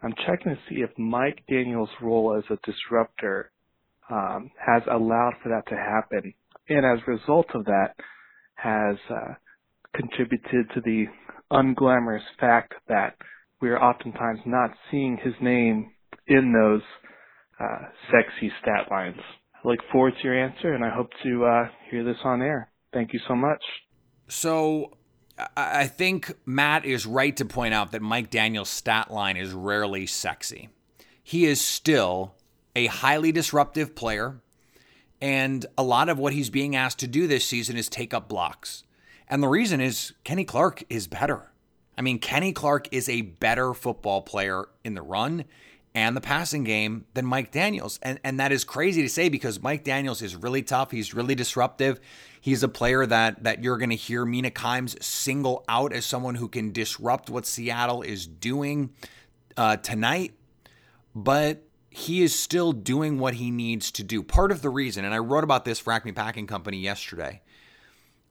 I'm 0.01 0.13
checking 0.25 0.55
to 0.55 0.59
see 0.69 0.81
if 0.81 0.89
Mike 0.97 1.43
Daniels' 1.49 1.89
role 2.01 2.35
as 2.37 2.43
a 2.49 2.59
disruptor 2.65 3.51
um, 4.09 4.49
has 4.65 4.81
allowed 4.89 5.33
for 5.43 5.49
that 5.49 5.67
to 5.69 5.75
happen, 5.75 6.33
and 6.67 6.85
as 6.85 6.99
a 7.05 7.11
result 7.11 7.47
of 7.53 7.65
that, 7.65 7.93
has 8.55 8.97
uh, 9.09 9.33
contributed 9.93 10.69
to 10.73 10.81
the 10.81 11.05
unglamorous 11.51 12.23
fact 12.39 12.73
that 12.87 13.15
we 13.61 13.69
are 13.69 13.81
oftentimes 13.81 14.39
not 14.45 14.71
seeing 14.89 15.17
his 15.17 15.33
name 15.41 15.91
in 16.27 16.53
those 16.53 16.81
uh, 17.59 17.87
sexy 18.11 18.51
stat 18.61 18.87
lines. 18.89 19.19
I 19.63 19.67
look 19.67 19.79
forward 19.91 20.13
to 20.17 20.23
your 20.23 20.37
answer, 20.37 20.73
and 20.73 20.83
I 20.83 20.89
hope 20.89 21.09
to 21.23 21.45
uh, 21.45 21.69
hear 21.89 22.03
this 22.03 22.17
on 22.23 22.41
air. 22.41 22.69
Thank 22.93 23.13
you 23.13 23.19
so 23.27 23.35
much. 23.35 23.61
So, 24.27 24.91
I 25.55 25.87
think 25.87 26.33
Matt 26.45 26.85
is 26.85 27.05
right 27.05 27.35
to 27.37 27.45
point 27.45 27.73
out 27.73 27.91
that 27.91 28.01
Mike 28.01 28.29
Daniels' 28.29 28.69
stat 28.69 29.11
line 29.11 29.37
is 29.37 29.51
rarely 29.51 30.05
sexy. 30.05 30.69
He 31.23 31.45
is 31.45 31.61
still 31.61 32.35
a 32.75 32.87
highly 32.87 33.31
disruptive 33.31 33.95
player, 33.95 34.41
and 35.21 35.65
a 35.77 35.83
lot 35.83 36.09
of 36.09 36.19
what 36.19 36.33
he's 36.33 36.49
being 36.49 36.75
asked 36.75 36.99
to 36.99 37.07
do 37.07 37.27
this 37.27 37.45
season 37.45 37.77
is 37.77 37.89
take 37.89 38.13
up 38.13 38.27
blocks. 38.27 38.83
And 39.27 39.43
the 39.43 39.47
reason 39.47 39.79
is 39.79 40.13
Kenny 40.23 40.43
Clark 40.43 40.83
is 40.89 41.07
better. 41.07 41.51
I 41.97 42.01
mean, 42.01 42.19
Kenny 42.19 42.53
Clark 42.53 42.87
is 42.91 43.09
a 43.09 43.21
better 43.21 43.73
football 43.73 44.21
player 44.21 44.69
in 44.83 44.93
the 44.93 45.01
run 45.01 45.45
and 45.95 46.15
the 46.15 46.21
passing 46.21 46.63
game 46.63 47.05
than 47.13 47.25
Mike 47.25 47.51
Daniels. 47.51 47.99
And 48.01 48.19
and 48.23 48.39
that 48.39 48.51
is 48.51 48.63
crazy 48.63 49.01
to 49.01 49.09
say 49.09 49.29
because 49.29 49.61
Mike 49.61 49.83
Daniels 49.83 50.21
is 50.21 50.35
really 50.35 50.61
tough. 50.61 50.91
He's 50.91 51.13
really 51.13 51.35
disruptive. 51.35 51.99
He's 52.39 52.63
a 52.63 52.67
player 52.67 53.05
that 53.05 53.43
that 53.43 53.63
you're 53.63 53.77
going 53.77 53.89
to 53.89 53.95
hear 53.95 54.25
Mina 54.25 54.51
Kimes 54.51 55.01
single 55.01 55.63
out 55.67 55.93
as 55.93 56.05
someone 56.05 56.35
who 56.35 56.47
can 56.47 56.71
disrupt 56.71 57.29
what 57.29 57.45
Seattle 57.45 58.01
is 58.01 58.27
doing 58.27 58.91
uh, 59.57 59.77
tonight. 59.77 60.33
But 61.15 61.63
he 61.89 62.21
is 62.21 62.37
still 62.37 62.71
doing 62.71 63.17
what 63.17 63.35
he 63.35 63.49
needs 63.49 63.91
to 63.91 64.03
do. 64.03 64.21
Part 64.21 64.51
of 64.51 64.61
the 64.61 64.69
reason, 64.69 65.05
and 65.05 65.13
I 65.13 65.17
wrote 65.17 65.43
about 65.43 65.65
this 65.65 65.79
for 65.79 65.91
Acme 65.91 66.11
Packing 66.11 66.45
Company 66.45 66.77
yesterday 66.77 67.41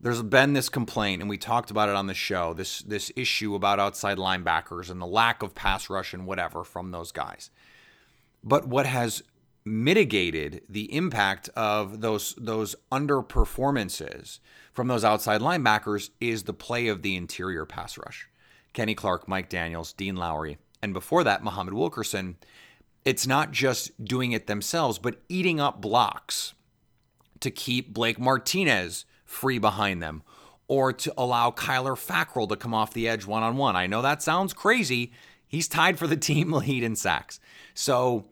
there's 0.01 0.23
been 0.23 0.53
this 0.53 0.69
complaint, 0.69 1.21
and 1.21 1.29
we 1.29 1.39
talked 1.39 1.71
about 1.71 1.89
it 1.89 1.97
on 1.97 2.07
the 2.07 2.15
show. 2.15 2.55
This 2.55 2.81
this 2.81 3.11
issue 3.17 3.55
about 3.55 3.81
outside 3.81 4.19
linebackers 4.19 4.91
and 4.91 5.01
the 5.01 5.07
lack 5.07 5.43
of 5.43 5.55
pass 5.55 5.91
rush 5.91 6.15
and 6.15 6.27
whatever 6.27 6.65
from 6.65 6.91
those 6.91 7.13
guys. 7.13 7.51
But 8.45 8.69
what 8.69 8.87
has 8.87 9.23
mitigated 9.65 10.63
the 10.69 10.95
impact 10.95 11.49
of 11.57 12.01
those 12.01 12.35
those 12.39 12.77
underperformances 12.93 14.39
from 14.73 14.89
those 14.89 15.05
outside 15.05 15.41
linebackers 15.41 16.11
is 16.21 16.45
the 16.45 16.55
play 16.55 16.87
of 16.87 17.03
the 17.03 17.17
interior 17.17 17.67
pass 17.67 17.99
rush. 17.99 18.29
Kenny 18.73 18.95
Clark, 18.95 19.27
Mike 19.27 19.49
Daniels, 19.49 19.93
Dean 19.93 20.15
Lowry, 20.15 20.59
and 20.81 20.93
before 20.93 21.25
that 21.25 21.43
Muhammad 21.43 21.75
Wilkerson. 21.75 22.37
It's 23.05 23.27
not 23.27 23.53
just 23.53 24.05
doing 24.05 24.33
it 24.33 24.49
themselves, 24.49 24.99
but 24.99 25.23
eating 25.31 25.61
up 25.61 25.81
blocks 25.81 26.53
to 27.41 27.51
keep 27.51 27.95
Blake 27.95 28.19
Martinez 28.19 29.07
free 29.29 29.59
behind 29.59 30.03
them 30.03 30.23
or 30.67 30.93
to 30.93 31.13
allow 31.17 31.51
Kyler 31.51 31.95
Fackrell 31.95 32.49
to 32.49 32.57
come 32.57 32.75
off 32.75 32.93
the 32.93 33.07
edge 33.07 33.27
one 33.27 33.43
on 33.43 33.57
one. 33.57 33.77
I 33.77 33.87
know 33.87 34.03
that 34.03 34.23
sounds 34.23 34.53
crazy. 34.53 35.13
He's 35.47 35.69
tied 35.69 35.99
for 35.99 36.07
the 36.07 36.17
team 36.29 36.53
lead 36.53 36.83
in 36.83 36.97
sacks. 36.97 37.39
So 37.75 38.27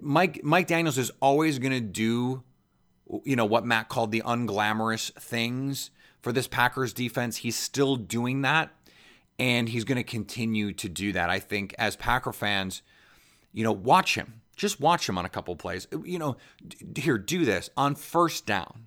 Mike 0.00 0.40
Mike 0.42 0.68
Daniels 0.68 0.96
is 0.96 1.10
always 1.20 1.58
going 1.58 1.72
to 1.72 1.80
do 1.80 2.42
you 3.24 3.36
know 3.36 3.44
what 3.44 3.64
Matt 3.64 3.88
called 3.88 4.10
the 4.10 4.22
unglamorous 4.22 5.12
things 5.14 5.90
for 6.20 6.32
this 6.32 6.48
Packers 6.48 6.92
defense. 6.92 7.38
He's 7.38 7.56
still 7.56 7.96
doing 7.96 8.42
that 8.42 8.70
and 9.38 9.68
he's 9.68 9.84
going 9.84 9.96
to 9.96 10.04
continue 10.04 10.72
to 10.72 10.88
do 10.88 11.12
that. 11.12 11.30
I 11.30 11.38
think 11.38 11.74
as 11.78 11.94
Packer 11.96 12.32
fans, 12.32 12.82
you 13.52 13.62
know, 13.62 13.72
watch 13.72 14.14
him. 14.14 14.40
Just 14.56 14.80
watch 14.80 15.08
him 15.08 15.18
on 15.18 15.24
a 15.24 15.28
couple 15.28 15.54
plays. 15.54 15.86
You 16.04 16.18
know, 16.18 16.36
here 16.96 17.18
do 17.18 17.44
this 17.44 17.68
on 17.76 17.94
first 17.94 18.46
down 18.46 18.86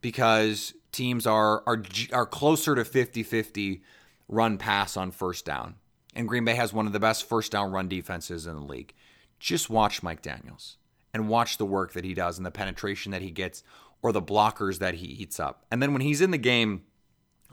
because 0.00 0.74
teams 0.92 1.26
are 1.26 1.62
are 1.66 1.82
are 2.12 2.26
closer 2.26 2.74
to 2.74 2.82
50-50 2.82 3.80
run 4.28 4.58
pass 4.58 4.96
on 4.96 5.10
first 5.10 5.44
down. 5.44 5.76
And 6.14 6.28
Green 6.28 6.44
Bay 6.44 6.54
has 6.54 6.72
one 6.72 6.86
of 6.86 6.92
the 6.92 7.00
best 7.00 7.28
first 7.28 7.52
down 7.52 7.70
run 7.70 7.88
defenses 7.88 8.46
in 8.46 8.54
the 8.54 8.64
league 8.64 8.94
just 9.40 9.70
watch 9.70 10.02
Mike 10.02 10.22
Daniels 10.22 10.76
and 11.12 11.28
watch 11.28 11.58
the 11.58 11.64
work 11.64 11.94
that 11.94 12.04
he 12.04 12.14
does 12.14 12.36
and 12.36 12.46
the 12.46 12.50
penetration 12.52 13.10
that 13.10 13.22
he 13.22 13.30
gets 13.30 13.64
or 14.02 14.12
the 14.12 14.22
blockers 14.22 14.78
that 14.78 14.94
he 14.94 15.06
eats 15.06 15.40
up. 15.40 15.64
And 15.70 15.82
then 15.82 15.92
when 15.92 16.02
he's 16.02 16.20
in 16.20 16.30
the 16.30 16.38
game 16.38 16.82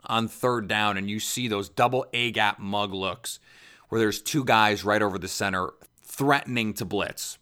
on 0.03 0.27
third 0.27 0.67
down 0.67 0.97
and 0.97 1.09
you 1.09 1.19
see 1.19 1.47
those 1.47 1.69
double 1.69 2.05
A 2.13 2.31
gap 2.31 2.59
mug 2.59 2.93
looks 2.93 3.39
where 3.89 3.99
there's 3.99 4.21
two 4.21 4.43
guys 4.43 4.83
right 4.83 5.01
over 5.01 5.17
the 5.17 5.27
center 5.27 5.71
threatening 6.03 6.73
to 6.75 6.85
blitz. 6.85 7.39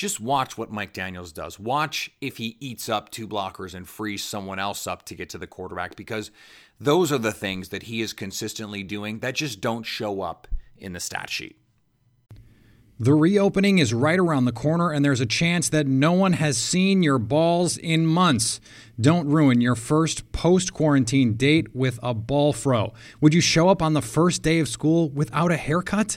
Just 0.00 0.18
watch 0.18 0.56
what 0.56 0.72
Mike 0.72 0.94
Daniels 0.94 1.30
does. 1.30 1.60
Watch 1.60 2.10
if 2.22 2.38
he 2.38 2.56
eats 2.58 2.88
up 2.88 3.10
two 3.10 3.28
blockers 3.28 3.74
and 3.74 3.86
frees 3.86 4.24
someone 4.24 4.58
else 4.58 4.86
up 4.86 5.04
to 5.04 5.14
get 5.14 5.28
to 5.28 5.36
the 5.36 5.46
quarterback 5.46 5.94
because 5.94 6.30
those 6.80 7.12
are 7.12 7.18
the 7.18 7.32
things 7.32 7.68
that 7.68 7.82
he 7.82 8.00
is 8.00 8.14
consistently 8.14 8.82
doing 8.82 9.18
that 9.18 9.34
just 9.34 9.60
don't 9.60 9.82
show 9.82 10.22
up 10.22 10.48
in 10.78 10.94
the 10.94 11.00
stat 11.00 11.28
sheet. 11.28 11.58
The 12.98 13.12
reopening 13.12 13.78
is 13.78 13.92
right 13.92 14.18
around 14.18 14.46
the 14.46 14.52
corner, 14.52 14.90
and 14.90 15.04
there's 15.04 15.20
a 15.20 15.26
chance 15.26 15.68
that 15.68 15.86
no 15.86 16.12
one 16.12 16.32
has 16.32 16.56
seen 16.56 17.02
your 17.02 17.18
balls 17.18 17.76
in 17.76 18.06
months. 18.06 18.58
Don't 18.98 19.28
ruin 19.28 19.60
your 19.60 19.74
first 19.74 20.32
post 20.32 20.72
quarantine 20.72 21.34
date 21.34 21.74
with 21.74 21.98
a 22.02 22.14
ball 22.14 22.54
fro. 22.54 22.94
Would 23.20 23.34
you 23.34 23.42
show 23.42 23.68
up 23.68 23.82
on 23.82 23.92
the 23.92 24.00
first 24.00 24.42
day 24.42 24.60
of 24.60 24.68
school 24.68 25.10
without 25.10 25.52
a 25.52 25.58
haircut? 25.58 26.16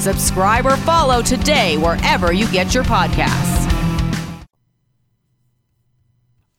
Subscribe 0.00 0.66
or 0.66 0.76
follow 0.78 1.22
today 1.22 1.76
wherever 1.78 2.32
you 2.32 2.50
get 2.50 2.74
your 2.74 2.84
podcasts. 2.84 3.64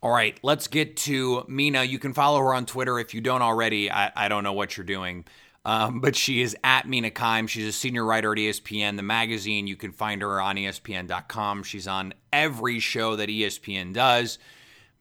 All 0.01 0.11
right, 0.11 0.39
let's 0.43 0.67
get 0.67 0.97
to 0.97 1.43
Mina. 1.47 1.83
You 1.83 1.97
can 1.97 2.13
follow 2.13 2.39
her 2.39 2.53
on 2.53 2.67
Twitter 2.67 2.99
if 2.99 3.15
you 3.15 3.21
don't 3.21 3.41
already. 3.41 3.89
I, 3.89 4.11
I 4.15 4.27
don't 4.27 4.43
know 4.43 4.53
what 4.53 4.77
you're 4.77 4.85
doing. 4.85 5.25
Um, 5.65 5.99
but 5.99 6.15
she 6.15 6.41
is 6.43 6.55
at 6.63 6.87
Mina 6.87 7.09
Kimes. 7.09 7.49
She's 7.49 7.65
a 7.65 7.71
senior 7.71 8.05
writer 8.05 8.31
at 8.31 8.37
ESPN, 8.37 8.97
the 8.97 9.01
magazine. 9.01 9.65
You 9.65 9.75
can 9.75 9.91
find 9.91 10.21
her 10.21 10.39
on 10.39 10.57
ESPN.com. 10.57 11.63
She's 11.63 11.87
on 11.87 12.13
every 12.31 12.79
show 12.79 13.15
that 13.15 13.29
ESPN 13.29 13.93
does. 13.93 14.37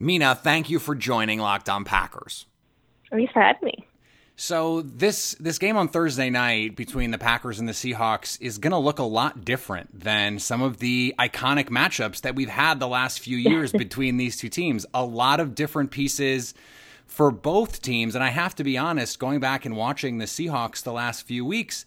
Mina, 0.01 0.35
thank 0.35 0.71
you 0.71 0.79
for 0.79 0.95
joining 0.95 1.39
Locked 1.39 1.69
On 1.69 1.85
Packers. 1.85 2.47
Thanks 3.11 3.31
for 3.33 3.43
having 3.43 3.67
me. 3.67 3.84
So 4.37 4.83
this 4.83 5.37
this 5.39 5.59
game 5.59 5.77
on 5.77 5.89
Thursday 5.89 6.29
night 6.29 6.75
between 6.75 7.13
the 7.13 7.19
Packers 7.19 7.61
and 7.61 7.69
the 7.69 7.73
Seahawks 7.73 8.37
is 8.41 8.59
going 8.59 8.73
to 8.73 8.79
look 8.79 8.99
a 8.99 9.05
lot 9.05 9.45
different 9.45 10.01
than 10.01 10.41
some 10.41 10.61
of 10.61 10.79
the 10.79 11.15
iconic 11.21 11.67
matchups 11.67 12.23
that 12.23 12.35
we've 12.35 12.49
had 12.49 12.81
the 12.81 12.89
last 12.89 13.21
few 13.21 13.37
years 13.37 13.71
between 13.73 14.17
these 14.17 14.37
two 14.37 14.49
teams. 14.49 14.87
A 14.93 15.05
lot 15.05 15.39
of 15.39 15.55
different 15.55 15.93
pieces 15.93 16.53
for 17.07 17.31
both 17.31 17.81
teams, 17.81 18.17
and 18.17 18.25
I 18.25 18.31
have 18.31 18.57
to 18.57 18.65
be 18.65 18.77
honest, 18.77 19.21
going 19.21 19.39
back 19.39 19.65
and 19.67 19.77
watching 19.77 20.19
the 20.19 20.25
Seahawks 20.25 20.83
the 20.83 20.93
last 20.93 21.23
few 21.23 21.45
weeks, 21.45 21.87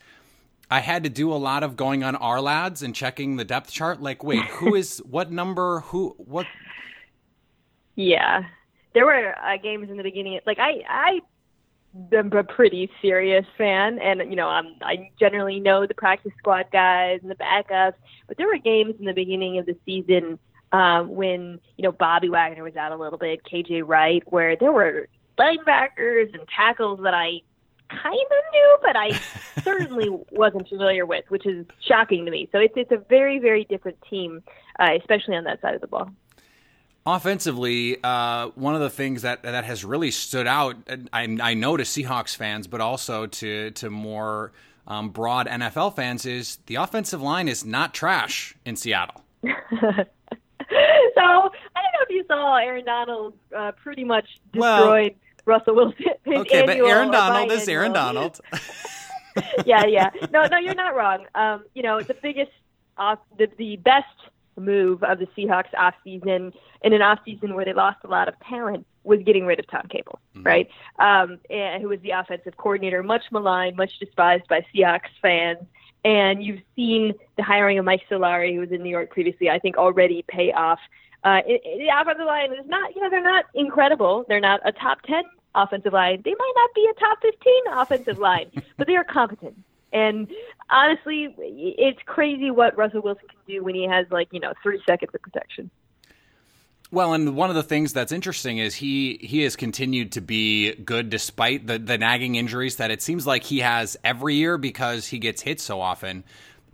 I 0.72 0.80
had 0.80 1.04
to 1.04 1.10
do 1.10 1.34
a 1.34 1.36
lot 1.36 1.64
of 1.64 1.76
going 1.76 2.02
on 2.02 2.16
Ourlads 2.16 2.82
and 2.82 2.96
checking 2.96 3.36
the 3.36 3.44
depth 3.44 3.72
chart. 3.72 4.02
Like, 4.02 4.24
wait, 4.24 4.46
who 4.46 4.74
is 4.82 5.00
what 5.00 5.32
number? 5.34 5.82
Who 5.82 6.16
what? 6.18 6.46
Yeah, 7.96 8.44
there 8.94 9.06
were 9.06 9.36
uh, 9.38 9.58
games 9.62 9.90
in 9.90 9.98
the 9.98 10.04
beginning. 10.04 10.40
Like 10.46 10.60
I, 10.60 10.82
I 10.88 11.20
am 12.14 12.32
a 12.34 12.44
pretty 12.44 12.90
serious 13.02 13.46
fan, 13.58 14.00
and 14.00 14.20
you 14.30 14.36
know, 14.36 14.48
I'm, 14.48 14.76
I 14.82 15.10
generally 15.20 15.60
know 15.60 15.86
the 15.86 15.94
practice 15.94 16.32
squad 16.38 16.66
guys 16.72 17.20
and 17.22 17.32
the 17.32 17.36
backups. 17.36 17.94
But 18.28 18.38
there 18.38 18.48
were 18.48 18.58
games 18.58 18.96
in 19.00 19.06
the 19.06 19.14
beginning 19.14 19.58
of 19.58 19.66
the 19.66 19.78
season 19.86 20.40
um, 20.72 21.16
when 21.16 21.60
you 21.78 21.84
know 21.84 21.92
Bobby 21.92 22.30
Wagner 22.30 22.64
was 22.64 22.76
out 22.76 22.92
a 22.92 22.98
little 22.98 23.20
bit, 23.20 23.42
KJ 23.44 23.84
Wright, 23.86 24.24
where 24.28 24.56
there 24.56 24.72
were 24.72 25.08
linebackers 25.38 26.34
and 26.34 26.48
tackles 26.56 27.00
that 27.04 27.14
I 27.14 27.42
kind 27.90 28.06
of 28.06 28.54
knew, 28.54 28.78
but 28.82 28.96
I 28.96 29.12
certainly 29.64 30.10
wasn't 30.32 30.68
familiar 30.68 31.06
with, 31.06 31.26
which 31.30 31.46
is 31.46 31.66
shocking 31.80 32.26
to 32.26 32.32
me. 32.32 32.50
So 32.52 32.60
it's 32.60 32.74
it's 32.76 32.92
a 32.92 33.04
very 33.10 33.40
very 33.40 33.66
different 33.66 33.98
team, 34.10 34.44
uh, 34.80 34.90
especially 35.00 35.36
on 35.36 35.46
that 35.46 35.62
side 35.62 35.76
of 35.76 35.82
the 35.82 35.88
ball. 35.88 36.10
Offensively, 37.08 37.98
uh, 38.04 38.50
one 38.56 38.76
of 38.76 38.82
the 38.82 38.90
things 38.90 39.22
that 39.22 39.44
that 39.44 39.64
has 39.64 39.86
really 39.86 40.12
stood 40.12 40.46
out, 40.46 40.76
I, 41.14 41.38
I 41.42 41.54
know 41.54 41.78
to 41.78 41.84
Seahawks 41.84 42.36
fans, 42.36 42.68
but 42.68 42.82
also 42.82 43.28
to 43.28 43.72
to 43.72 43.90
more 43.90 44.52
um, 44.86 45.12
broad 45.12 45.48
NFL 45.48 45.96
fans, 45.96 46.26
is 46.26 46.58
the 46.66 46.76
offensive 46.76 47.22
line 47.22 47.48
is 47.48 47.64
not 47.64 47.94
trash 47.94 48.56
in 48.66 48.76
Seattle. 48.76 49.24
so 49.42 49.48
I 49.50 50.04
don't 51.16 51.94
know 51.94 52.02
if 52.02 52.10
you 52.10 52.26
saw 52.28 52.58
Aaron 52.58 52.84
Donald 52.84 53.36
uh, 53.58 53.72
pretty 53.72 54.04
much 54.04 54.28
destroyed 54.52 55.16
well, 55.46 55.60
Russell 55.60 55.76
Wilson. 55.76 56.06
okay, 56.28 56.66
but 56.66 56.76
Aaron 56.76 57.10
Donald 57.10 57.50
is 57.54 57.70
Aaron 57.70 57.94
Donald. 57.94 58.42
yeah, 59.66 59.86
yeah. 59.86 60.10
No, 60.34 60.46
no, 60.48 60.58
you're 60.58 60.76
not 60.76 60.94
wrong. 60.94 61.26
Um, 61.36 61.64
you 61.74 61.84
know, 61.84 62.02
the 62.02 62.16
biggest, 62.16 62.52
off, 62.98 63.20
the 63.38 63.48
the 63.58 63.78
best 63.78 64.08
move 64.62 65.04
of 65.04 65.20
the 65.20 65.28
Seahawks 65.38 65.74
off 65.78 65.94
season 66.04 66.54
in 66.82 66.94
an 66.94 67.02
off 67.02 67.20
season 67.26 67.56
where 67.56 67.66
they 67.66 67.74
lost 67.74 68.00
a 68.04 68.08
lot 68.08 68.28
of 68.28 68.36
talent 68.42 68.86
was 69.04 69.22
getting 69.24 69.46
rid 69.46 69.60
of 69.60 69.68
Tom 69.68 69.88
Cable, 69.90 70.20
mm-hmm. 70.36 70.46
right? 70.46 70.70
Um, 71.00 71.40
and 71.50 71.82
who 71.82 71.90
was 71.90 72.00
the 72.02 72.12
offensive 72.12 72.58
coordinator, 72.58 73.02
much 73.04 73.24
maligned, 73.32 73.78
much 73.78 73.98
despised 74.00 74.48
by 74.48 74.66
Seahawks 74.74 75.10
fans. 75.22 75.60
And 76.04 76.44
you've 76.44 76.62
seen 76.76 77.14
the 77.38 77.44
hiring 77.44 77.80
of 77.80 77.86
Mike 77.86 78.04
Solari, 78.10 78.54
who 78.54 78.60
was 78.60 78.72
in 78.72 78.84
New 78.84 78.90
York 78.90 79.10
previously, 79.10 79.50
I 79.50 79.60
think 79.60 79.78
already 79.78 80.24
pay 80.28 80.52
off. 80.52 80.80
Uh, 81.24 81.42
it, 81.48 81.62
it, 81.66 81.80
the 81.80 81.90
offensive 82.00 82.26
line 82.26 82.54
is 82.54 82.66
not, 82.68 82.96
you 82.96 83.02
know, 83.02 83.10
they're 83.10 83.24
not 83.24 83.46
incredible. 83.56 84.26
They're 84.28 84.40
not 84.40 84.62
a 84.64 84.72
top 84.72 85.02
10 85.04 85.24
offensive 85.56 85.94
line. 85.94 86.22
They 86.24 86.32
might 86.32 86.54
not 86.56 86.70
be 86.76 86.88
a 86.90 87.00
top 87.00 87.18
15 87.22 87.54
offensive 87.74 88.20
line, 88.20 88.52
but 88.78 88.88
they 88.88 88.96
are 88.96 89.04
competent. 89.04 89.56
And 89.94 90.28
honestly, 90.70 91.34
it's 91.38 92.00
crazy 92.06 92.52
what 92.52 92.78
Russell 92.78 93.02
Wilson 93.02 93.28
can 93.28 93.40
do 93.48 93.64
when 93.64 93.76
he 93.76 93.88
has 93.88 94.06
like, 94.12 94.28
you 94.32 94.40
know, 94.40 94.54
three 94.62 94.82
seconds 94.86 95.12
of 95.14 95.22
protection. 95.22 95.70
Well, 96.90 97.14
and 97.14 97.36
one 97.36 97.50
of 97.50 97.56
the 97.56 97.64
things 97.64 97.92
that's 97.92 98.14
interesting 98.14 98.60
is 98.60 98.76
he 98.76 99.18
he 99.22 99.42
has 99.42 99.58
continued 99.58 100.14
to 100.14 100.22
be 100.22 100.74
good 100.74 101.10
despite 101.10 101.68
the 101.68 101.78
the 101.78 101.98
nagging 101.98 102.36
injuries 102.36 102.78
that 102.78 102.92
it 102.92 103.02
seems 103.02 103.28
like 103.28 103.44
he 103.44 103.60
has 103.60 103.98
every 104.06 104.36
year 104.36 104.58
because 104.58 105.08
he 105.08 105.20
gets 105.20 105.42
hit 105.42 105.60
so 105.60 105.82
often. 105.82 106.24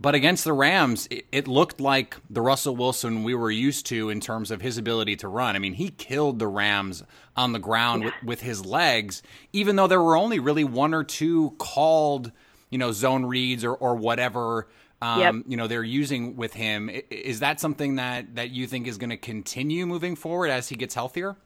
But 0.00 0.14
against 0.14 0.44
the 0.44 0.52
Rams, 0.52 1.06
it, 1.10 1.26
it, 1.30 1.48
looked 1.48 1.80
like 1.80 2.16
the 2.28 2.42
Russell 2.42 2.74
Wilson 2.76 3.22
we 3.22 3.34
were 3.34 3.50
used 3.50 3.86
to 3.86 4.10
in 4.10 4.20
terms 4.20 4.50
of 4.50 4.60
his 4.60 4.76
ability 4.76 5.16
to 5.16 5.28
run. 5.28 5.54
I 5.54 5.60
mean, 5.60 5.74
he 5.74 5.88
killed 5.88 6.40
the 6.40 6.48
Rams 6.48 7.04
on 7.36 7.52
the 7.52 7.58
ground 7.60 8.02
yeah. 8.02 8.06
with, 8.08 8.24
with 8.24 8.40
his 8.42 8.66
legs, 8.66 9.22
even 9.52 9.76
though 9.76 9.86
there 9.86 10.02
were 10.02 10.16
only 10.16 10.40
really 10.40 10.64
one 10.64 10.94
or 10.94 11.04
two 11.04 11.52
called, 11.58 12.32
you 12.74 12.78
know, 12.78 12.90
zone 12.90 13.24
reads 13.24 13.64
or, 13.64 13.72
or 13.72 13.94
whatever 13.94 14.66
um, 15.00 15.20
yep. 15.20 15.34
you 15.46 15.56
know 15.56 15.68
they're 15.68 15.84
using 15.84 16.34
with 16.34 16.54
him. 16.54 16.90
Is 17.08 17.38
that 17.38 17.60
something 17.60 17.96
that 17.96 18.34
that 18.34 18.50
you 18.50 18.66
think 18.66 18.88
is 18.88 18.98
going 18.98 19.10
to 19.10 19.16
continue 19.16 19.86
moving 19.86 20.16
forward 20.16 20.48
as 20.48 20.68
he 20.68 20.74
gets 20.74 20.94
healthier? 20.94 21.36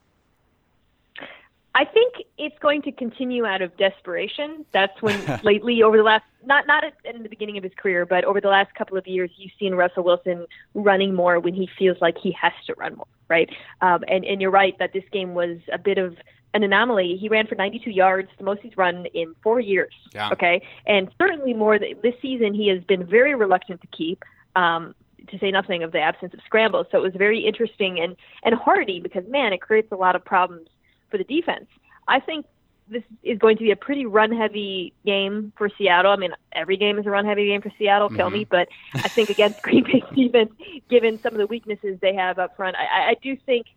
I 1.75 1.85
think 1.85 2.15
it's 2.39 2.57
going 2.59 2.81
to 2.81 2.91
continue 2.91 3.45
out 3.45 3.61
of 3.61 3.77
desperation. 3.77 4.65
That's 4.71 4.99
when 5.03 5.39
lately 5.43 5.83
over 5.83 5.97
the 5.97 6.03
last 6.03 6.23
not 6.43 6.65
not 6.65 6.83
at, 6.83 6.93
in 7.03 7.21
the 7.21 7.29
beginning 7.29 7.57
of 7.57 7.63
his 7.63 7.73
career, 7.77 8.07
but 8.07 8.23
over 8.23 8.41
the 8.41 8.47
last 8.47 8.73
couple 8.73 8.97
of 8.97 9.05
years, 9.05 9.29
you've 9.37 9.51
seen 9.59 9.75
Russell 9.75 10.03
Wilson 10.03 10.47
running 10.73 11.13
more 11.13 11.39
when 11.39 11.53
he 11.53 11.69
feels 11.77 11.97
like 12.01 12.17
he 12.17 12.31
has 12.31 12.53
to 12.65 12.73
run 12.73 12.95
more, 12.95 13.07
right? 13.27 13.49
Um, 13.81 14.03
and 14.07 14.25
and 14.25 14.41
you're 14.41 14.51
right 14.51 14.75
that 14.79 14.93
this 14.93 15.05
game 15.11 15.35
was 15.35 15.59
a 15.71 15.77
bit 15.77 15.99
of 15.99 16.15
an 16.53 16.63
anomaly. 16.63 17.17
He 17.17 17.29
ran 17.29 17.47
for 17.47 17.55
92 17.55 17.91
yards, 17.91 18.29
the 18.37 18.43
most 18.43 18.61
he's 18.61 18.75
run 18.77 19.05
in 19.07 19.35
four 19.43 19.59
years. 19.59 19.93
Yeah. 20.13 20.29
Okay, 20.31 20.61
and 20.85 21.09
certainly 21.17 21.53
more 21.53 21.77
th- 21.77 21.97
this 22.01 22.15
season. 22.21 22.53
He 22.53 22.67
has 22.69 22.83
been 22.83 23.05
very 23.05 23.35
reluctant 23.35 23.81
to 23.81 23.87
keep. 23.87 24.23
Um, 24.55 24.95
to 25.27 25.37
say 25.37 25.51
nothing 25.51 25.83
of 25.83 25.91
the 25.91 25.99
absence 25.99 26.33
of 26.33 26.39
scrambles. 26.43 26.87
So 26.91 26.97
it 26.97 27.01
was 27.01 27.13
very 27.15 27.45
interesting 27.45 27.99
and 27.99 28.15
and 28.43 28.55
hardy 28.55 28.99
because 28.99 29.23
man, 29.27 29.53
it 29.53 29.61
creates 29.61 29.91
a 29.91 29.95
lot 29.95 30.15
of 30.15 30.25
problems 30.25 30.69
for 31.11 31.19
the 31.19 31.23
defense. 31.23 31.67
I 32.07 32.19
think 32.19 32.47
this 32.89 33.03
is 33.23 33.37
going 33.37 33.57
to 33.57 33.63
be 33.63 33.71
a 33.71 33.75
pretty 33.75 34.05
run 34.05 34.31
heavy 34.31 34.93
game 35.05 35.53
for 35.57 35.69
Seattle. 35.77 36.11
I 36.11 36.15
mean, 36.15 36.31
every 36.51 36.77
game 36.77 36.97
is 36.97 37.05
a 37.05 37.09
run 37.09 37.25
heavy 37.25 37.47
game 37.47 37.61
for 37.61 37.71
Seattle. 37.77 38.09
Kill 38.09 38.27
mm-hmm. 38.27 38.33
me, 38.39 38.45
but 38.45 38.67
I 38.95 39.07
think 39.07 39.29
against 39.29 39.61
Green 39.63 39.83
Bay's 39.83 40.03
defense, 40.15 40.51
given 40.89 41.19
some 41.19 41.33
of 41.33 41.37
the 41.37 41.47
weaknesses 41.47 41.99
they 42.01 42.15
have 42.15 42.39
up 42.39 42.55
front, 42.55 42.75
I, 42.75 43.11
I 43.11 43.15
do 43.21 43.37
think 43.45 43.67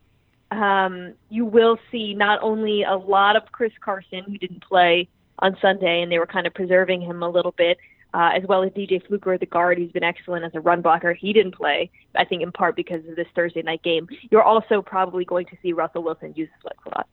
um, 0.53 1.13
you 1.29 1.45
will 1.45 1.77
see 1.91 2.13
not 2.13 2.41
only 2.41 2.83
a 2.83 2.95
lot 2.95 3.35
of 3.35 3.51
Chris 3.51 3.73
Carson, 3.79 4.23
who 4.25 4.37
didn't 4.37 4.63
play 4.63 5.07
on 5.39 5.57
Sunday, 5.61 6.01
and 6.01 6.11
they 6.11 6.19
were 6.19 6.27
kind 6.27 6.47
of 6.47 6.53
preserving 6.53 7.01
him 7.01 7.23
a 7.23 7.29
little 7.29 7.53
bit, 7.57 7.77
uh, 8.13 8.31
as 8.35 8.43
well 8.47 8.63
as 8.63 8.71
DJ 8.71 9.05
Fluker, 9.05 9.37
the 9.37 9.45
guard, 9.45 9.77
who's 9.77 9.91
been 9.91 10.03
excellent 10.03 10.45
as 10.45 10.51
a 10.53 10.59
run 10.59 10.81
blocker. 10.81 11.13
He 11.13 11.33
didn't 11.33 11.55
play, 11.55 11.89
I 12.15 12.25
think, 12.25 12.43
in 12.43 12.51
part 12.51 12.75
because 12.75 13.05
of 13.07 13.15
this 13.15 13.27
Thursday 13.35 13.61
night 13.61 13.83
game. 13.83 14.07
You're 14.29 14.43
also 14.43 14.81
probably 14.81 15.25
going 15.25 15.47
to 15.47 15.57
see 15.61 15.73
Russell 15.73 16.03
Wilson 16.03 16.33
use 16.35 16.49
his 16.55 16.63
legs 16.63 16.83
a 16.85 16.89
lot. 16.89 17.07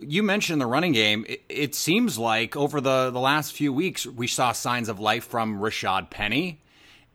You 0.00 0.22
mentioned 0.22 0.60
the 0.60 0.66
running 0.66 0.92
game. 0.92 1.24
It, 1.28 1.44
it, 1.48 1.74
seems 1.74 2.18
like 2.18 2.56
over 2.56 2.80
the, 2.80 3.10
the 3.10 3.20
last 3.20 3.52
few 3.52 3.72
weeks, 3.72 4.04
we 4.04 4.26
saw 4.26 4.52
signs 4.52 4.88
of 4.88 4.98
life 4.98 5.24
from 5.24 5.60
Rashad 5.60 6.10
Penny. 6.10 6.60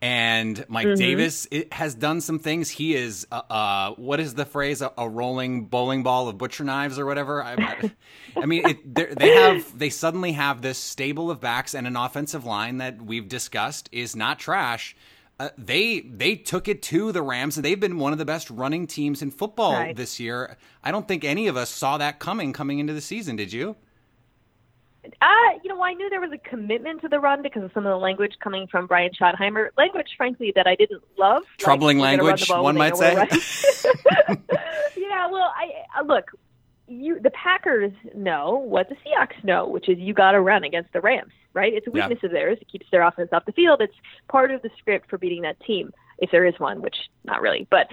And 0.02 0.64
Mike 0.68 0.86
mm-hmm. 0.86 0.98
Davis 0.98 1.46
has 1.72 1.94
done 1.94 2.22
some 2.22 2.38
things. 2.38 2.70
He 2.70 2.94
is, 2.94 3.26
uh, 3.30 3.42
uh, 3.50 3.90
what 3.96 4.18
is 4.18 4.32
the 4.32 4.46
phrase? 4.46 4.80
A, 4.80 4.92
a, 4.96 5.06
rolling 5.06 5.66
bowling 5.66 6.02
ball 6.02 6.28
of 6.28 6.38
butcher 6.38 6.64
knives 6.64 6.98
or 6.98 7.04
whatever. 7.04 7.44
I, 7.44 7.90
I 8.36 8.46
mean, 8.46 8.66
it, 8.66 9.18
they 9.18 9.34
have 9.34 9.78
they 9.78 9.90
suddenly 9.90 10.32
have 10.32 10.62
this 10.62 10.78
stable 10.78 11.30
of 11.30 11.40
backs 11.40 11.74
and 11.74 11.86
an 11.86 11.96
offensive 11.96 12.46
line 12.46 12.78
that 12.78 13.02
we've 13.02 13.28
discussed 13.28 13.90
is 13.92 14.16
not 14.16 14.38
trash. 14.38 14.96
Uh, 15.38 15.50
they 15.58 16.00
they 16.00 16.34
took 16.34 16.66
it 16.68 16.82
to 16.82 17.12
the 17.12 17.22
Rams, 17.22 17.56
and 17.56 17.64
they've 17.64 17.80
been 17.80 17.98
one 17.98 18.12
of 18.12 18.18
the 18.18 18.24
best 18.24 18.48
running 18.50 18.86
teams 18.86 19.20
in 19.20 19.30
football 19.30 19.72
right. 19.72 19.96
this 19.96 20.18
year. 20.18 20.56
I 20.82 20.92
don't 20.92 21.08
think 21.08 21.24
any 21.24 21.46
of 21.46 21.58
us 21.58 21.68
saw 21.68 21.98
that 21.98 22.18
coming 22.18 22.54
coming 22.54 22.78
into 22.78 22.94
the 22.94 23.00
season. 23.02 23.36
Did 23.36 23.52
you? 23.52 23.76
Uh, 25.20 25.58
you 25.62 25.68
know, 25.68 25.82
I 25.82 25.94
knew 25.94 26.08
there 26.10 26.20
was 26.20 26.32
a 26.32 26.38
commitment 26.38 27.00
to 27.02 27.08
the 27.08 27.20
run 27.20 27.42
because 27.42 27.62
of 27.62 27.70
some 27.72 27.86
of 27.86 27.90
the 27.90 27.96
language 27.96 28.34
coming 28.42 28.66
from 28.66 28.86
Brian 28.86 29.10
Schottenheimer. 29.12 29.68
Language, 29.76 30.08
frankly, 30.16 30.52
that 30.54 30.66
I 30.66 30.74
didn't 30.74 31.02
love. 31.18 31.42
Troubling 31.58 31.98
like, 31.98 32.20
language, 32.20 32.48
one 32.48 32.76
might 32.76 32.96
say. 32.96 33.14
yeah, 34.96 35.28
well, 35.30 35.52
I 35.56 35.98
uh, 35.98 36.04
look. 36.04 36.30
You, 36.86 37.20
the 37.20 37.30
Packers 37.30 37.92
know 38.16 38.56
what 38.56 38.88
the 38.88 38.96
Seahawks 38.96 39.44
know, 39.44 39.68
which 39.68 39.88
is 39.88 39.96
you 39.98 40.12
got 40.12 40.32
to 40.32 40.40
run 40.40 40.64
against 40.64 40.92
the 40.92 41.00
Rams, 41.00 41.32
right? 41.54 41.72
It's 41.72 41.86
a 41.86 41.90
weakness 41.90 42.18
yeah. 42.20 42.26
of 42.26 42.32
theirs. 42.32 42.58
It 42.60 42.66
keeps 42.66 42.86
their 42.90 43.02
offense 43.02 43.28
off 43.32 43.44
the 43.44 43.52
field. 43.52 43.80
It's 43.80 43.94
part 44.26 44.50
of 44.50 44.60
the 44.62 44.70
script 44.76 45.08
for 45.08 45.16
beating 45.16 45.42
that 45.42 45.60
team, 45.60 45.92
if 46.18 46.32
there 46.32 46.44
is 46.44 46.58
one, 46.58 46.82
which 46.82 46.96
not 47.22 47.42
really, 47.42 47.68
but 47.70 47.86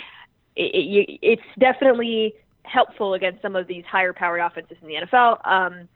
it, 0.55 0.73
it, 0.73 1.19
it's 1.21 1.43
definitely 1.59 2.33
helpful 2.63 3.13
against 3.13 3.41
some 3.41 3.55
of 3.55 3.67
these 3.67 3.85
higher 3.85 4.13
powered 4.13 4.41
offenses 4.41 4.77
in 4.81 4.87
the 4.87 4.95
NFL. 4.95 5.47
Um, 5.47 5.87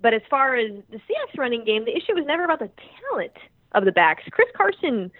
but 0.00 0.14
as 0.14 0.22
far 0.30 0.56
as 0.56 0.70
the 0.90 0.96
Seahawks 0.96 1.38
running 1.38 1.64
game, 1.64 1.84
the 1.84 1.96
issue 1.96 2.14
was 2.14 2.24
never 2.26 2.44
about 2.44 2.58
the 2.58 2.70
talent 3.10 3.36
of 3.72 3.84
the 3.84 3.92
backs. 3.92 4.24
Chris 4.30 4.48
Carson, 4.56 5.10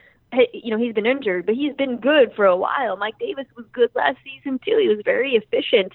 you 0.53 0.71
know, 0.71 0.79
he's 0.79 0.95
been 0.95 1.07
injured, 1.07 1.47
but 1.47 1.55
he's 1.55 1.75
been 1.75 1.99
good 1.99 2.33
for 2.35 2.45
a 2.47 2.57
while. 2.57 2.97
Mike 2.97 3.19
Davis 3.19 3.47
was 3.57 3.67
good 3.73 3.91
last 3.95 4.19
season 4.25 4.59
too. 4.65 4.79
He 4.81 4.89
was 4.89 5.01
very 5.05 5.35
efficient. 5.35 5.93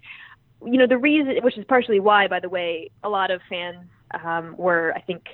You 0.65 0.77
know, 0.77 0.87
the 0.87 0.97
reason, 0.97 1.37
which 1.43 1.57
is 1.57 1.65
partially 1.65 1.99
why, 1.99 2.27
by 2.27 2.39
the 2.39 2.49
way, 2.49 2.89
a 3.03 3.09
lot 3.09 3.31
of 3.31 3.41
fans 3.49 3.85
um, 4.23 4.55
were, 4.57 4.93
I 4.95 5.01
think, 5.01 5.25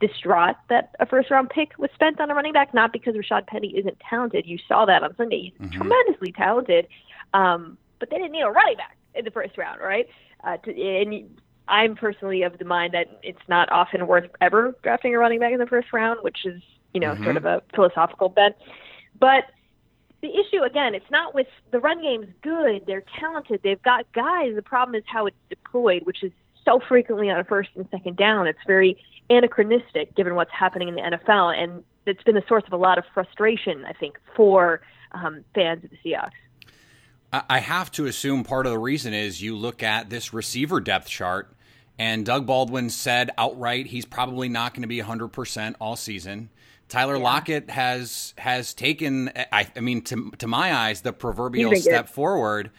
distraught 0.00 0.56
that 0.68 0.94
a 1.00 1.06
first 1.06 1.30
round 1.30 1.48
pick 1.48 1.78
was 1.78 1.90
spent 1.94 2.20
on 2.20 2.30
a 2.30 2.34
running 2.34 2.52
back, 2.52 2.74
not 2.74 2.92
because 2.92 3.14
Rashad 3.14 3.46
Penny 3.46 3.68
isn't 3.76 3.98
talented. 4.00 4.46
You 4.46 4.58
saw 4.68 4.84
that 4.84 5.02
on 5.02 5.16
Sunday. 5.16 5.40
He's 5.42 5.52
mm-hmm. 5.54 5.76
tremendously 5.76 6.32
talented. 6.32 6.86
Um, 7.32 7.78
but 7.98 8.10
they 8.10 8.16
didn't 8.16 8.32
need 8.32 8.42
a 8.42 8.50
running 8.50 8.76
back 8.76 8.96
in 9.14 9.24
the 9.24 9.30
first 9.30 9.56
round, 9.56 9.80
right? 9.80 10.06
Uh, 10.44 10.58
to, 10.58 10.70
and 10.70 11.40
I'm 11.68 11.96
personally 11.96 12.42
of 12.42 12.58
the 12.58 12.64
mind 12.64 12.94
that 12.94 13.20
it's 13.22 13.40
not 13.48 13.70
often 13.72 14.06
worth 14.06 14.30
ever 14.40 14.74
drafting 14.82 15.14
a 15.14 15.18
running 15.18 15.40
back 15.40 15.52
in 15.52 15.58
the 15.58 15.66
first 15.66 15.92
round, 15.92 16.20
which 16.22 16.44
is, 16.44 16.62
you 16.94 17.00
know, 17.00 17.12
mm-hmm. 17.12 17.24
sort 17.24 17.36
of 17.36 17.44
a 17.44 17.62
philosophical 17.74 18.28
bet. 18.28 18.58
But 19.18 19.44
the 20.22 20.28
issue 20.28 20.62
again, 20.62 20.94
it's 20.94 21.10
not 21.10 21.34
with 21.34 21.48
the 21.72 21.80
run 21.80 22.00
game's 22.02 22.28
good, 22.42 22.84
they're 22.86 23.04
talented, 23.18 23.60
they've 23.62 23.82
got 23.82 24.10
guys. 24.12 24.54
The 24.54 24.62
problem 24.62 24.94
is 24.94 25.04
how 25.06 25.26
it's 25.26 25.36
deployed, 25.48 26.04
which 26.04 26.22
is 26.22 26.32
so 26.64 26.80
frequently 26.86 27.30
on 27.30 27.38
a 27.38 27.44
first 27.44 27.70
and 27.76 27.86
second 27.90 28.16
down. 28.16 28.46
It's 28.46 28.58
very 28.66 28.96
anachronistic 29.28 30.14
given 30.14 30.34
what's 30.34 30.52
happening 30.52 30.88
in 30.88 30.94
the 30.94 31.00
NFL, 31.00 31.56
and 31.56 31.82
it's 32.06 32.22
been 32.22 32.34
the 32.34 32.44
source 32.48 32.64
of 32.66 32.72
a 32.72 32.76
lot 32.76 32.98
of 32.98 33.04
frustration, 33.12 33.84
I 33.84 33.92
think, 33.92 34.18
for 34.34 34.80
um, 35.12 35.44
fans 35.54 35.84
of 35.84 35.90
the 35.90 35.96
Seahawks. 36.04 36.30
I 37.32 37.58
have 37.58 37.90
to 37.92 38.06
assume 38.06 38.44
part 38.44 38.66
of 38.66 38.72
the 38.72 38.78
reason 38.78 39.12
is 39.12 39.42
you 39.42 39.56
look 39.56 39.82
at 39.82 40.10
this 40.10 40.32
receiver 40.32 40.80
depth 40.80 41.08
chart 41.08 41.52
and 41.98 42.26
Doug 42.26 42.46
Baldwin 42.46 42.90
said 42.90 43.30
outright 43.38 43.86
he's 43.86 44.04
probably 44.04 44.48
not 44.48 44.74
going 44.74 44.82
to 44.82 44.88
be 44.88 45.00
100% 45.00 45.74
all 45.80 45.96
season. 45.96 46.50
Tyler 46.88 47.16
yeah. 47.16 47.22
Lockett 47.22 47.70
has 47.70 48.34
has 48.38 48.74
taken, 48.74 49.32
I, 49.50 49.66
I, 49.74 49.80
mean, 49.80 50.02
to 50.02 50.30
to 50.38 50.46
my 50.46 50.72
eyes, 50.72 51.00
the 51.00 51.12
proverbial 51.12 51.74
step 51.76 52.08
forward. 52.08 52.70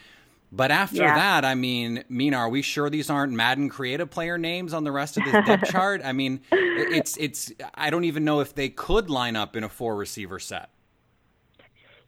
But 0.49 0.71
after 0.71 0.97
yeah. 0.97 1.15
that, 1.15 1.45
I 1.45 1.56
mean, 1.56 2.06
Mina, 2.08 2.38
are 2.38 2.49
we 2.49 2.62
sure 2.62 2.89
these 2.89 3.10
aren't 3.10 3.34
Madden 3.34 3.67
creative 3.67 4.10
player 4.10 4.38
names 4.38 4.73
on 4.73 4.86
the 4.86 4.93
rest 4.93 5.17
of 5.17 5.25
this 5.25 5.45
depth 5.45 5.67
chart? 5.71 6.01
I 6.06 6.13
mean, 6.13 6.39
it's 6.51 7.17
it's. 7.17 7.51
I 7.73 7.89
don't 7.89 8.06
even 8.06 8.23
know 8.23 8.39
if 8.39 8.56
they 8.56 8.69
could 8.69 9.10
line 9.10 9.36
up 9.36 9.58
in 9.58 9.65
a 9.65 9.69
four 9.69 9.97
receiver 9.97 10.39
set. 10.39 10.69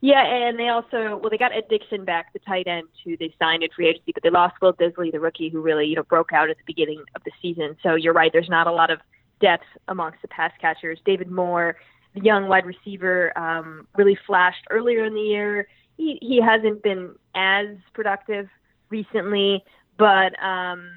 Yeah, 0.01 0.23
and 0.23 0.57
they 0.57 0.69
also 0.69 1.17
well, 1.17 1.29
they 1.29 1.37
got 1.37 1.53
Ed 1.53 1.65
Dickson 1.69 2.05
back, 2.05 2.31
the 2.31 2.39
tight 2.39 2.67
end, 2.67 2.87
who 3.03 3.17
they 3.17 3.33
signed 3.37 3.63
in 3.63 3.69
free 3.75 3.87
agency, 3.89 4.13
but 4.13 4.23
they 4.23 4.29
lost 4.29 4.55
Will 4.61 4.73
Dissly, 4.73 5.11
the 5.11 5.19
rookie, 5.19 5.49
who 5.49 5.61
really 5.61 5.87
you 5.87 5.95
know 5.95 6.03
broke 6.03 6.31
out 6.31 6.49
at 6.49 6.57
the 6.57 6.63
beginning 6.65 7.03
of 7.15 7.23
the 7.25 7.31
season. 7.41 7.75
So 7.83 7.95
you're 7.95 8.13
right, 8.13 8.31
there's 8.31 8.49
not 8.49 8.67
a 8.67 8.71
lot 8.71 8.91
of 8.91 8.99
depth 9.41 9.65
amongst 9.89 10.21
the 10.21 10.29
pass 10.29 10.53
catchers. 10.61 10.99
David 11.05 11.29
Moore, 11.29 11.75
the 12.15 12.21
young 12.21 12.47
wide 12.47 12.65
receiver, 12.65 13.37
um, 13.37 13.87
really 13.97 14.17
flashed 14.25 14.65
earlier 14.69 15.03
in 15.03 15.13
the 15.13 15.21
year. 15.21 15.67
He 15.97 16.17
he 16.21 16.41
hasn't 16.41 16.81
been 16.81 17.15
as 17.35 17.67
productive 17.93 18.47
recently, 18.89 19.65
but 19.97 20.41
um, 20.41 20.91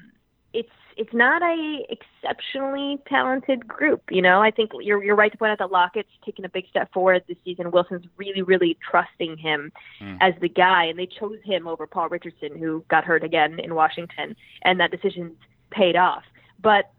it's 0.53 0.69
it's 0.97 1.13
not 1.13 1.41
a 1.41 1.85
exceptionally 1.89 2.99
talented 3.07 3.67
group. 3.67 4.03
You 4.09 4.21
know, 4.21 4.41
I 4.41 4.51
think 4.51 4.71
you're 4.79 5.03
you're 5.03 5.15
right 5.15 5.31
to 5.31 5.37
point 5.37 5.51
out 5.51 5.59
that 5.59 5.71
Lockett's 5.71 6.09
taken 6.25 6.45
a 6.45 6.49
big 6.49 6.67
step 6.69 6.91
forward 6.93 7.23
this 7.27 7.37
season. 7.43 7.71
Wilson's 7.71 8.05
really 8.17 8.41
really 8.41 8.77
trusting 8.89 9.37
him 9.37 9.71
mm. 10.01 10.17
as 10.21 10.33
the 10.41 10.49
guy, 10.49 10.85
and 10.85 10.97
they 10.97 11.07
chose 11.07 11.39
him 11.43 11.67
over 11.67 11.87
Paul 11.87 12.09
Richardson, 12.09 12.57
who 12.57 12.83
got 12.89 13.03
hurt 13.03 13.23
again 13.23 13.59
in 13.59 13.75
Washington, 13.75 14.35
and 14.63 14.79
that 14.79 14.91
decision's 14.91 15.37
paid 15.71 15.95
off. 15.95 16.23
But 16.61 16.91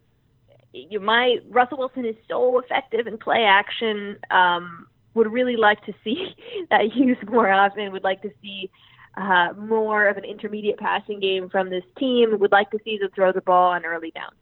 you, 0.72 1.00
my 1.00 1.38
Russell 1.48 1.78
Wilson 1.78 2.04
is 2.04 2.16
so 2.28 2.58
effective 2.58 3.06
in 3.06 3.18
play 3.18 3.44
action. 3.44 4.18
Um, 4.30 4.86
would 5.14 5.32
really 5.32 5.56
like 5.56 5.84
to 5.86 5.94
see 6.02 6.34
that 6.70 6.94
used 6.94 7.26
more 7.28 7.50
often. 7.50 7.92
Would 7.92 8.04
like 8.04 8.22
to 8.22 8.30
see 8.42 8.70
uh, 9.16 9.52
more 9.56 10.08
of 10.08 10.16
an 10.16 10.24
intermediate 10.24 10.78
passing 10.78 11.20
game 11.20 11.48
from 11.48 11.70
this 11.70 11.84
team. 11.98 12.38
Would 12.38 12.52
like 12.52 12.70
to 12.70 12.78
see 12.84 12.98
them 12.98 13.10
throw 13.14 13.32
the 13.32 13.40
ball 13.40 13.72
on 13.72 13.84
early 13.84 14.10
downs. 14.10 14.34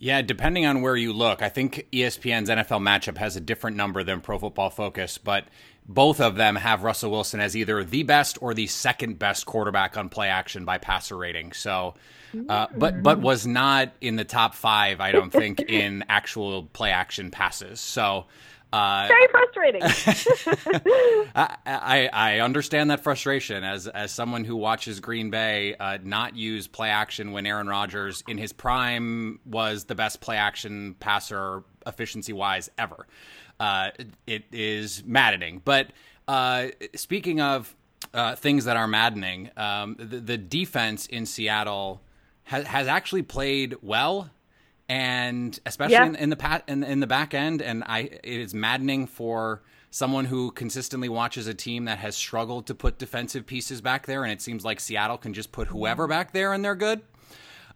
Yeah, 0.00 0.22
depending 0.22 0.64
on 0.64 0.80
where 0.80 0.96
you 0.96 1.12
look, 1.12 1.42
I 1.42 1.48
think 1.48 1.88
ESPN's 1.92 2.48
NFL 2.48 2.80
matchup 2.80 3.18
has 3.18 3.34
a 3.34 3.40
different 3.40 3.76
number 3.76 4.04
than 4.04 4.20
Pro 4.20 4.38
Football 4.38 4.70
Focus, 4.70 5.18
but 5.18 5.46
both 5.88 6.20
of 6.20 6.36
them 6.36 6.54
have 6.54 6.84
Russell 6.84 7.10
Wilson 7.10 7.40
as 7.40 7.56
either 7.56 7.82
the 7.82 8.04
best 8.04 8.38
or 8.40 8.54
the 8.54 8.68
second 8.68 9.18
best 9.18 9.44
quarterback 9.44 9.96
on 9.96 10.08
play 10.08 10.28
action 10.28 10.64
by 10.64 10.78
passer 10.78 11.16
rating. 11.16 11.52
So, 11.52 11.94
uh, 12.48 12.68
but 12.76 13.02
but 13.02 13.20
was 13.20 13.44
not 13.44 13.92
in 14.00 14.14
the 14.14 14.24
top 14.24 14.54
five, 14.54 15.00
I 15.00 15.10
don't 15.10 15.30
think, 15.30 15.60
in 15.60 16.04
actual 16.08 16.64
play 16.64 16.90
action 16.90 17.32
passes. 17.32 17.80
So, 17.80 18.26
uh, 18.72 19.08
Very 19.08 19.26
frustrating. 19.28 19.82
I, 21.34 21.56
I, 21.66 22.10
I 22.12 22.40
understand 22.40 22.90
that 22.90 23.00
frustration 23.00 23.64
as 23.64 23.86
as 23.86 24.12
someone 24.12 24.44
who 24.44 24.56
watches 24.56 25.00
Green 25.00 25.30
Bay 25.30 25.74
uh, 25.74 25.98
not 26.02 26.36
use 26.36 26.66
play 26.68 26.90
action 26.90 27.32
when 27.32 27.46
Aaron 27.46 27.66
Rodgers 27.66 28.22
in 28.28 28.36
his 28.36 28.52
prime 28.52 29.40
was 29.46 29.84
the 29.84 29.94
best 29.94 30.20
play 30.20 30.36
action 30.36 30.96
passer 31.00 31.62
efficiency 31.86 32.32
wise 32.34 32.70
ever. 32.76 33.06
Uh, 33.58 33.90
it 34.26 34.44
is 34.52 35.02
maddening. 35.04 35.62
But 35.64 35.88
uh, 36.26 36.68
speaking 36.94 37.40
of 37.40 37.74
uh, 38.12 38.36
things 38.36 38.66
that 38.66 38.76
are 38.76 38.86
maddening, 38.86 39.50
um, 39.56 39.96
the, 39.98 40.20
the 40.20 40.36
defense 40.36 41.06
in 41.06 41.24
Seattle 41.26 42.02
has, 42.44 42.66
has 42.66 42.86
actually 42.86 43.22
played 43.22 43.76
well 43.82 44.30
and 44.88 45.58
especially 45.66 45.94
yeah. 45.94 46.06
in, 46.06 46.16
in, 46.16 46.30
the 46.30 46.36
pat 46.36 46.64
in, 46.66 46.82
in 46.82 47.00
the 47.00 47.06
back 47.06 47.34
end. 47.34 47.60
And 47.60 47.84
I, 47.84 48.00
it 48.00 48.24
is 48.24 48.54
maddening 48.54 49.06
for 49.06 49.62
someone 49.90 50.26
who 50.26 50.50
consistently 50.50 51.08
watches 51.08 51.46
a 51.46 51.54
team 51.54 51.86
that 51.86 51.98
has 51.98 52.16
struggled 52.16 52.66
to 52.66 52.74
put 52.74 52.98
defensive 52.98 53.46
pieces 53.46 53.80
back 53.80 54.06
there, 54.06 54.22
and 54.22 54.32
it 54.32 54.42
seems 54.42 54.64
like 54.64 54.80
Seattle 54.80 55.18
can 55.18 55.34
just 55.34 55.52
put 55.52 55.68
whoever 55.68 56.06
back 56.06 56.32
there 56.32 56.52
and 56.52 56.64
they're 56.64 56.74
good. 56.74 57.02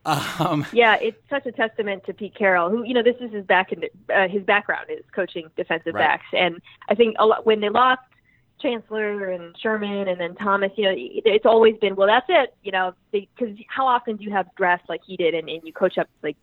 Um, 0.05 0.67
yeah, 0.73 0.97
it's 1.01 1.21
such 1.31 1.47
a 1.47 1.53
testament 1.53 2.03
to 2.07 2.13
Pete 2.13 2.35
Carroll, 2.35 2.71
who 2.71 2.83
you 2.83 2.93
know 2.93 3.05
this 3.05 3.15
is 3.21 3.33
his 3.33 3.45
back 3.45 3.71
in, 3.71 3.85
uh, 4.13 4.27
his 4.27 4.43
background 4.43 4.87
is 4.91 5.05
coaching 5.15 5.49
defensive 5.57 5.95
right. 5.95 6.01
backs, 6.01 6.27
and 6.33 6.61
I 6.89 6.97
think 6.97 7.15
a 7.21 7.25
lot 7.25 7.47
when 7.47 7.61
they 7.61 7.69
lost 7.69 8.01
Chancellor 8.61 9.31
and 9.31 9.57
Sherman 9.57 10.09
and 10.09 10.21
then 10.21 10.35
Thomas, 10.35 10.73
you 10.77 10.87
know, 10.87 10.95
it's 10.97 11.47
always 11.47 11.77
been 11.77 11.95
well 11.95 12.09
that's 12.09 12.27
it, 12.29 12.53
you 12.65 12.73
know, 12.73 12.95
because 13.13 13.57
how 13.69 13.87
often 13.87 14.17
do 14.17 14.25
you 14.25 14.33
have 14.33 14.53
drafts 14.57 14.89
like 14.89 15.03
he 15.07 15.17
did, 15.17 15.35
and, 15.35 15.49
and 15.49 15.63
you 15.65 15.73
coach 15.73 15.97
up 15.99 16.09
like 16.25 16.37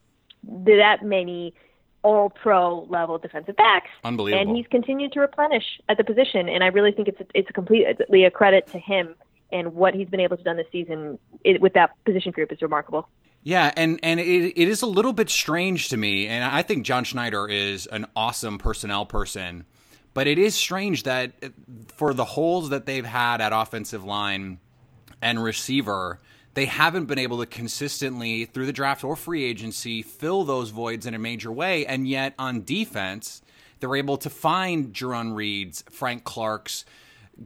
that 0.43 1.04
many 1.04 1.54
all 2.02 2.30
pro 2.30 2.84
level 2.89 3.17
defensive 3.17 3.56
backs. 3.56 3.89
Unbelievable. 4.04 4.41
And 4.41 4.56
he's 4.56 4.67
continued 4.67 5.12
to 5.13 5.19
replenish 5.19 5.80
at 5.89 5.97
the 5.97 6.04
position. 6.04 6.47
And 6.47 6.63
I 6.63 6.67
really 6.67 6.91
think 6.91 7.08
it's 7.08 7.19
a, 7.19 7.25
it's 7.34 7.49
a 7.49 7.54
completely 7.54 8.23
a 8.23 8.32
credit 8.32 8.67
to 8.67 8.80
him 8.80 9.15
and 9.52 9.73
what 9.75 9.93
he's 9.93 10.08
been 10.08 10.19
able 10.19 10.38
to 10.38 10.43
do 10.43 10.56
this 10.56 10.67
season 10.71 11.19
it, 11.43 11.62
with 11.62 11.73
that 11.73 11.91
position 12.06 12.32
group 12.32 12.52
is 12.52 12.62
remarkable. 12.62 13.08
Yeah, 13.41 13.71
and 13.78 13.99
and 14.04 14.19
it, 14.19 14.60
it 14.60 14.67
is 14.67 14.82
a 14.82 14.86
little 14.86 15.13
bit 15.13 15.30
strange 15.30 15.89
to 15.89 15.97
me, 15.97 16.28
and 16.28 16.43
I 16.43 16.62
think 16.62 16.86
John 16.86 17.06
Schneider 17.06 17.47
is 17.47 17.88
an 17.88 18.06
awesome 18.13 18.58
personnel 18.58 19.06
person, 19.06 19.65
but 20.13 20.28
it 20.28 20.38
is 20.38 20.56
strange 20.56 21.04
that 21.04 21.32
for 21.95 22.13
the 22.13 22.25
holes 22.25 22.69
that 22.69 22.86
they've 22.86 23.06
had 23.06 23.39
at 23.39 23.54
offensive 23.54 24.04
line 24.04 24.60
and 25.21 25.41
receiver, 25.41 26.19
they 26.54 26.66
haven't 26.66 27.06
been 27.06 27.20
able 27.20 27.40
to 27.40 27.46
consistently 27.46 28.46
through 28.46 28.66
the 28.66 28.74
draft 28.74 29.04
or 29.04 29.16
free 29.16 29.44
agency 29.44 30.02
fill 30.02 30.44
those 30.44 30.70
voids 30.70 31.06
in 31.06 31.14
a 31.14 31.20
major 31.20 31.52
way 31.52 31.86
and 31.86 32.08
yet 32.08 32.34
on 32.38 32.64
defense 32.64 33.42
they're 33.80 33.96
able 33.96 34.18
to 34.18 34.30
find 34.30 34.94
Jarran 34.94 35.36
Reeds, 35.36 35.84
Frank 35.90 36.24
Clarks, 36.24 36.86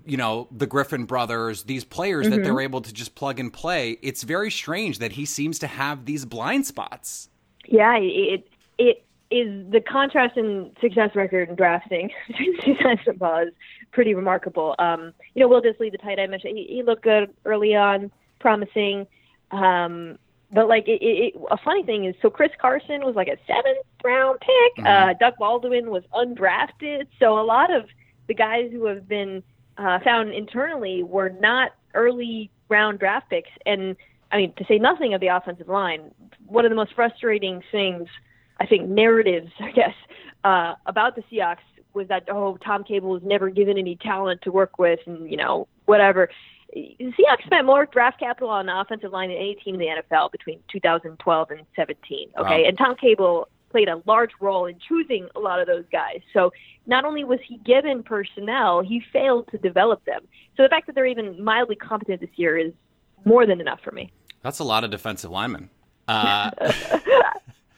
you 0.06 0.18
know, 0.18 0.48
the 0.52 0.66
Griffin 0.66 1.06
brothers, 1.06 1.63
these 1.63 1.84
players 1.84 2.26
mm-hmm. 2.26 2.38
that 2.38 2.44
they're 2.44 2.62
able 2.62 2.82
to 2.82 2.94
just 2.94 3.16
plug 3.16 3.39
and 3.39 3.54
play. 3.54 3.98
It's 4.02 4.24
very 4.24 4.50
strange 4.50 5.00
that 5.00 5.13
he 5.13 5.26
seems 5.26 5.60
to 5.60 5.68
have 5.68 6.06
these 6.06 6.26
blind 6.26 6.66
spots. 6.66 7.30
Yeah, 7.68 7.98
it 7.98 8.48
it 8.78 9.06
is 9.30 9.72
the 9.72 9.82
contrast 9.82 10.38
in 10.38 10.72
success 10.82 11.12
record 11.16 11.50
in 11.50 11.56
drafting 11.56 12.10
since 12.63 13.02
football 13.06 13.48
is 13.48 13.54
pretty 13.92 14.13
remarkable. 14.13 14.76
Um, 14.80 15.13
you 15.36 15.42
know, 15.42 15.48
Will 15.48 15.62
Dissly, 15.62 15.92
the 15.92 15.98
tight 15.98 16.20
end, 16.20 16.32
mentioned 16.32 16.58
he, 16.58 16.66
he 16.66 16.84
looked 16.84 17.04
good 17.04 17.32
early 17.46 17.76
on 17.76 18.12
promising. 18.43 19.08
Um, 19.51 20.19
but 20.51 20.67
like 20.67 20.88
it, 20.88 21.01
it, 21.01 21.34
a 21.49 21.58
funny 21.58 21.84
thing 21.84 22.06
is, 22.06 22.13
so 22.21 22.29
Chris 22.29 22.51
Carson 22.62 23.01
was 23.03 23.15
like 23.15 23.29
a 23.29 23.38
seventh 23.47 23.86
round 24.03 24.39
pick. 24.41 24.86
Mm-hmm. 24.86 25.10
Uh, 25.10 25.13
Doug 25.13 25.34
Baldwin 25.39 25.89
was 25.89 26.03
undrafted. 26.13 27.08
So 27.19 27.39
a 27.39 27.45
lot 27.45 27.73
of 27.73 27.86
the 28.27 28.36
guys 28.36 28.69
who 28.71 28.86
have 28.86 29.08
been 29.08 29.41
uh, 29.77 29.99
found 30.03 30.32
internally 30.32 31.01
were 31.01 31.29
not 31.29 31.71
early 31.95 32.51
round 32.69 32.99
draft 32.99 33.29
picks. 33.29 33.49
And 33.65 33.95
I 34.32 34.38
mean, 34.38 34.53
to 34.58 34.65
say 34.65 34.77
nothing 34.77 35.13
of 35.13 35.21
the 35.21 35.27
offensive 35.27 35.69
line, 35.69 36.12
one 36.45 36.65
of 36.65 36.69
the 36.69 36.75
most 36.75 36.93
frustrating 36.93 37.63
things, 37.71 38.08
I 38.60 38.67
think, 38.67 38.89
narratives, 38.89 39.51
I 39.60 39.71
guess, 39.71 39.95
uh, 40.43 40.75
about 40.86 41.15
the 41.15 41.23
Seahawks 41.32 41.58
was 41.93 42.08
that 42.10 42.27
oh, 42.29 42.58
Tom 42.58 42.84
Cable 42.84 43.10
was 43.10 43.23
never 43.23 43.49
given 43.49 43.77
any 43.77 43.95
talent 43.95 44.41
to 44.41 44.51
work 44.51 44.77
with, 44.77 44.99
and 45.06 45.29
you 45.29 45.38
know 45.38 45.67
whatever. 45.86 46.29
Seahawks 46.75 47.45
spent 47.45 47.65
more 47.65 47.86
draft 47.86 48.19
capital 48.19 48.49
on 48.49 48.65
the 48.65 48.79
offensive 48.79 49.12
line 49.12 49.29
than 49.29 49.38
any 49.38 49.55
team 49.55 49.75
in 49.75 49.79
the 49.79 49.88
NFL 49.88 50.31
between 50.31 50.59
2012 50.71 51.51
and 51.51 51.62
17. 51.75 52.29
Okay, 52.38 52.62
wow. 52.63 52.67
and 52.67 52.77
Tom 52.77 52.95
Cable 52.95 53.47
played 53.69 53.88
a 53.88 54.01
large 54.05 54.31
role 54.39 54.65
in 54.65 54.77
choosing 54.88 55.27
a 55.36 55.39
lot 55.39 55.59
of 55.59 55.67
those 55.67 55.86
guys. 55.91 56.21
So 56.31 56.51
not 56.86 57.05
only 57.05 57.23
was 57.23 57.39
he 57.47 57.57
given 57.57 58.03
personnel, 58.03 58.81
he 58.81 59.01
failed 59.12 59.47
to 59.51 59.57
develop 59.57 60.03
them. 60.05 60.21
So 60.55 60.63
the 60.63 60.69
fact 60.69 60.88
that 60.88 60.95
they're 60.95 61.05
even 61.05 61.43
mildly 61.43 61.75
competent 61.75 62.21
this 62.21 62.29
year 62.36 62.57
is 62.57 62.71
more 63.25 63.45
than 63.45 63.59
enough 63.62 63.79
for 63.83 63.91
me. 63.91 64.12
That's 64.41 64.59
a 64.59 64.63
lot 64.63 64.83
of 64.83 64.91
defensive 64.91 65.31
linemen. 65.31 65.69
Uh... 66.05 66.51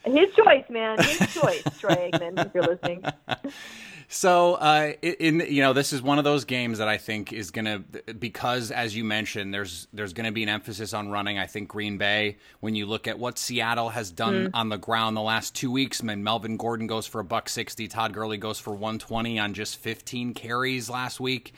His 0.06 0.32
choice, 0.34 0.64
man. 0.68 0.98
His 0.98 1.18
choice, 1.34 1.62
Troy 1.78 2.10
Aikman, 2.12 2.46
if 2.46 2.54
you're 2.54 2.64
listening. 2.64 3.04
So, 4.08 4.54
uh, 4.54 4.92
in 5.02 5.40
you 5.48 5.62
know, 5.62 5.72
this 5.72 5.92
is 5.92 6.00
one 6.00 6.18
of 6.18 6.24
those 6.24 6.44
games 6.44 6.78
that 6.78 6.86
I 6.86 6.96
think 6.96 7.32
is 7.32 7.50
gonna 7.50 7.80
because, 8.18 8.70
as 8.70 8.96
you 8.96 9.02
mentioned, 9.02 9.52
there's 9.52 9.88
there's 9.92 10.12
gonna 10.12 10.30
be 10.30 10.44
an 10.44 10.48
emphasis 10.48 10.94
on 10.94 11.08
running. 11.08 11.38
I 11.38 11.46
think 11.46 11.68
Green 11.68 11.98
Bay, 11.98 12.36
when 12.60 12.76
you 12.76 12.86
look 12.86 13.08
at 13.08 13.18
what 13.18 13.36
Seattle 13.36 13.88
has 13.88 14.12
done 14.12 14.46
mm. 14.46 14.50
on 14.54 14.68
the 14.68 14.76
ground 14.76 15.16
the 15.16 15.22
last 15.22 15.56
two 15.56 15.72
weeks, 15.72 16.04
man, 16.04 16.22
Melvin 16.22 16.56
Gordon 16.56 16.86
goes 16.86 17.06
for 17.06 17.20
a 17.20 17.24
buck 17.24 17.48
sixty, 17.48 17.88
Todd 17.88 18.12
Gurley 18.12 18.36
goes 18.36 18.60
for 18.60 18.72
one 18.72 19.00
twenty 19.00 19.40
on 19.40 19.54
just 19.54 19.76
fifteen 19.76 20.34
carries 20.34 20.88
last 20.88 21.18
week. 21.18 21.52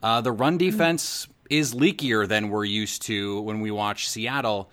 Uh, 0.00 0.20
the 0.20 0.30
run 0.30 0.56
mm-hmm. 0.56 0.70
defense 0.70 1.26
mm. 1.26 1.30
is 1.50 1.74
leakier 1.74 2.28
than 2.28 2.48
we're 2.48 2.64
used 2.64 3.02
to 3.02 3.40
when 3.40 3.60
we 3.60 3.72
watch 3.72 4.08
Seattle. 4.08 4.70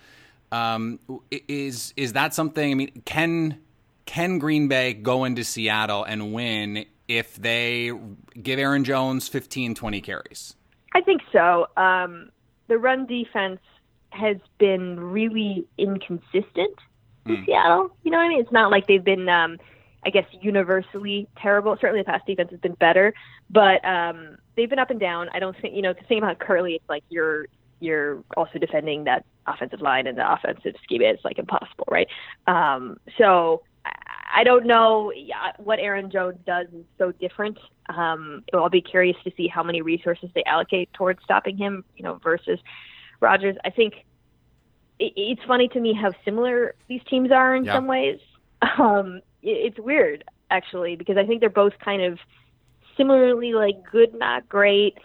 Um, 0.52 1.00
is 1.48 1.92
is 1.96 2.12
that 2.12 2.34
something? 2.34 2.70
I 2.70 2.74
mean, 2.74 3.02
can 3.04 3.58
can 4.04 4.38
Green 4.38 4.68
Bay 4.68 4.94
go 4.94 5.24
into 5.24 5.42
Seattle 5.42 6.04
and 6.04 6.32
win 6.32 6.86
if 7.08 7.36
they 7.36 7.92
give 8.42 8.58
Aaron 8.58 8.84
Jones 8.84 9.28
15, 9.28 9.74
20 9.74 10.00
carries? 10.00 10.54
I 10.94 11.00
think 11.00 11.22
so. 11.32 11.66
Um, 11.76 12.30
the 12.68 12.78
run 12.78 13.06
defense 13.06 13.60
has 14.10 14.36
been 14.58 14.98
really 14.98 15.66
inconsistent 15.78 16.74
in 17.26 17.36
mm. 17.36 17.46
Seattle. 17.46 17.90
You 18.02 18.10
know 18.10 18.18
what 18.18 18.24
I 18.24 18.28
mean? 18.28 18.40
It's 18.40 18.52
not 18.52 18.70
like 18.70 18.86
they've 18.86 19.04
been. 19.04 19.28
Um, 19.28 19.58
I 20.04 20.10
guess 20.10 20.26
universally 20.40 21.26
terrible. 21.36 21.76
Certainly, 21.80 22.02
the 22.02 22.04
pass 22.04 22.20
defense 22.24 22.50
has 22.52 22.60
been 22.60 22.74
better, 22.74 23.12
but 23.50 23.84
um, 23.84 24.38
they've 24.54 24.70
been 24.70 24.78
up 24.78 24.90
and 24.90 25.00
down. 25.00 25.28
I 25.34 25.40
don't 25.40 25.56
think 25.60 25.74
you 25.74 25.82
know 25.82 25.92
the 25.92 26.06
same 26.08 26.22
about 26.22 26.38
Gurley. 26.38 26.76
It's 26.76 26.88
like 26.88 27.02
you're 27.08 27.46
you're 27.80 28.22
also 28.36 28.60
defending 28.60 29.04
that 29.04 29.24
offensive 29.48 29.80
line 29.80 30.06
and 30.06 30.16
the 30.16 30.32
offensive 30.32 30.74
scheme. 30.84 31.02
It's 31.02 31.24
like 31.24 31.40
impossible, 31.40 31.86
right? 31.90 32.06
Um, 32.46 32.98
so 33.18 33.62
I 34.34 34.44
don't 34.44 34.66
know 34.66 35.12
what 35.58 35.78
Aaron 35.78 36.10
Jones 36.10 36.38
does 36.46 36.66
is 36.72 36.84
so 36.98 37.12
different. 37.12 37.58
Um, 37.88 38.44
I'll 38.52 38.68
be 38.68 38.80
curious 38.80 39.16
to 39.24 39.32
see 39.36 39.48
how 39.48 39.62
many 39.62 39.82
resources 39.82 40.30
they 40.34 40.44
allocate 40.44 40.92
towards 40.92 41.22
stopping 41.22 41.56
him, 41.56 41.84
you 41.96 42.02
know, 42.02 42.18
versus 42.22 42.58
Rodgers. 43.20 43.56
I 43.64 43.70
think 43.70 43.94
it, 44.98 45.12
it's 45.16 45.42
funny 45.46 45.68
to 45.68 45.80
me 45.80 45.94
how 45.94 46.12
similar 46.24 46.74
these 46.88 47.02
teams 47.08 47.30
are 47.30 47.54
in 47.54 47.64
Yeah. 47.64 47.74
some 47.74 47.86
ways. 47.86 48.18
Um, 48.78 49.20
it, 49.42 49.72
it's 49.74 49.78
weird 49.78 50.24
actually 50.50 50.96
because 50.96 51.16
I 51.16 51.26
think 51.26 51.40
they're 51.40 51.50
both 51.50 51.74
kind 51.84 52.02
of 52.02 52.18
similarly 52.96 53.52
like 53.52 53.76
good, 53.90 54.14
not 54.14 54.48
great. 54.48 54.96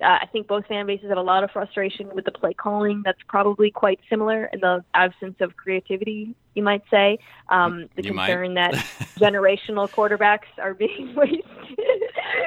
Uh, 0.00 0.18
I 0.22 0.26
think 0.32 0.46
both 0.46 0.66
fan 0.66 0.86
bases 0.86 1.08
have 1.08 1.18
a 1.18 1.22
lot 1.22 1.42
of 1.42 1.50
frustration 1.50 2.14
with 2.14 2.24
the 2.24 2.30
play 2.30 2.54
calling. 2.54 3.02
That's 3.04 3.18
probably 3.28 3.70
quite 3.70 3.98
similar 4.08 4.44
in 4.52 4.60
the 4.60 4.84
absence 4.94 5.36
of 5.40 5.56
creativity, 5.56 6.34
you 6.54 6.62
might 6.62 6.82
say. 6.90 7.18
Um, 7.48 7.88
the 7.96 8.04
You 8.04 8.12
might. 8.12 8.26
concern 8.26 8.54
that 8.54 8.74
generational 9.18 9.90
quarterbacks 9.90 10.46
are 10.58 10.74
being 10.74 11.14
wasted, 11.16 11.42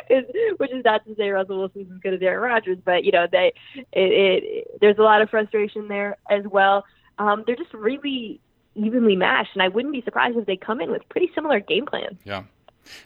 is, 0.09 0.25
which 0.57 0.71
is 0.71 0.85
not 0.85 1.05
to 1.05 1.15
say 1.15 1.29
Russell 1.29 1.59
Wilson's 1.59 1.91
as 1.91 1.97
good 1.99 2.13
as 2.13 2.21
Aaron 2.21 2.41
Rodgers, 2.41 2.77
but 2.83 3.03
you 3.03 3.11
know 3.11 3.27
they, 3.31 3.53
it, 3.75 3.85
it, 3.91 4.81
there's 4.81 4.97
a 4.97 5.03
lot 5.03 5.21
of 5.21 5.29
frustration 5.29 5.87
there 5.87 6.17
as 6.29 6.45
well. 6.45 6.85
Um, 7.19 7.43
they're 7.45 7.55
just 7.57 7.73
really 7.73 8.39
evenly 8.75 9.15
matched, 9.15 9.51
and 9.53 9.61
I 9.61 9.67
wouldn't 9.67 9.93
be 9.93 10.01
surprised 10.01 10.37
if 10.37 10.45
they 10.45 10.55
come 10.57 10.79
in 10.81 10.91
with 10.91 11.07
pretty 11.09 11.29
similar 11.35 11.59
game 11.59 11.85
plans. 11.85 12.17
Yeah. 12.23 12.43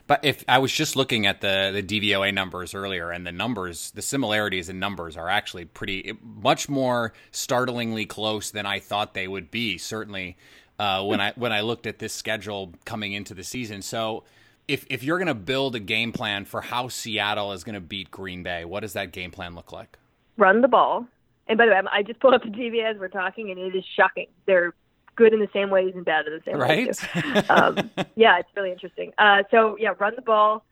But 0.06 0.24
if 0.24 0.44
I 0.48 0.58
was 0.58 0.72
just 0.72 0.96
looking 0.96 1.26
at 1.26 1.40
the 1.40 1.70
the 1.72 1.82
DVOA 1.82 2.32
numbers 2.32 2.74
earlier, 2.74 3.10
and 3.10 3.26
the 3.26 3.32
numbers, 3.32 3.90
the 3.92 4.02
similarities 4.02 4.68
in 4.68 4.78
numbers 4.78 5.16
are 5.16 5.28
actually 5.28 5.64
pretty 5.64 6.16
much 6.22 6.68
more 6.68 7.12
startlingly 7.30 8.06
close 8.06 8.50
than 8.50 8.66
I 8.66 8.78
thought 8.80 9.14
they 9.14 9.28
would 9.28 9.50
be. 9.50 9.78
Certainly, 9.78 10.36
uh, 10.78 11.04
when 11.04 11.20
I 11.20 11.32
when 11.36 11.52
I 11.52 11.60
looked 11.60 11.86
at 11.86 11.98
this 11.98 12.12
schedule 12.12 12.72
coming 12.84 13.12
into 13.12 13.34
the 13.34 13.44
season. 13.44 13.82
So, 13.82 14.24
if 14.68 14.86
if 14.88 15.02
you're 15.02 15.18
going 15.18 15.28
to 15.28 15.34
build 15.34 15.74
a 15.74 15.80
game 15.80 16.12
plan 16.12 16.44
for 16.44 16.60
how 16.60 16.88
Seattle 16.88 17.52
is 17.52 17.64
going 17.64 17.74
to 17.74 17.80
beat 17.80 18.10
Green 18.10 18.42
Bay, 18.42 18.64
what 18.64 18.80
does 18.80 18.94
that 18.94 19.12
game 19.12 19.30
plan 19.30 19.54
look 19.54 19.72
like? 19.72 19.98
run 20.38 20.60
the 20.60 20.68
ball. 20.68 21.06
And 21.48 21.56
by 21.58 21.64
the 21.66 21.70
way, 21.70 21.76
I'm- 21.78 22.04
just 22.04 22.20
pulled 22.20 22.34
up 22.34 22.42
the 22.42 22.50
TV 22.50 22.82
as 22.82 22.98
we're 22.98 23.08
talking, 23.08 23.50
and 23.50 23.58
it 23.58 23.74
is 23.74 23.84
shocking. 23.96 24.26
They're 24.46 24.74
good 25.16 25.32
in 25.32 25.40
the 25.40 25.48
same 25.52 25.70
ways 25.70 25.92
and 25.94 26.04
bad 26.04 26.26
in 26.26 26.34
the 26.34 26.42
same 26.44 26.58
ways. 26.58 27.04
Right? 27.14 27.50
um, 27.50 27.90
yeah, 28.14 28.38
it's 28.38 28.48
really 28.54 28.70
interesting. 28.70 29.12
Uh, 29.18 29.42
so 29.50 29.76
yeah, 29.78 29.92
run 29.98 30.14
the 30.14 30.22
ball, 30.22 30.64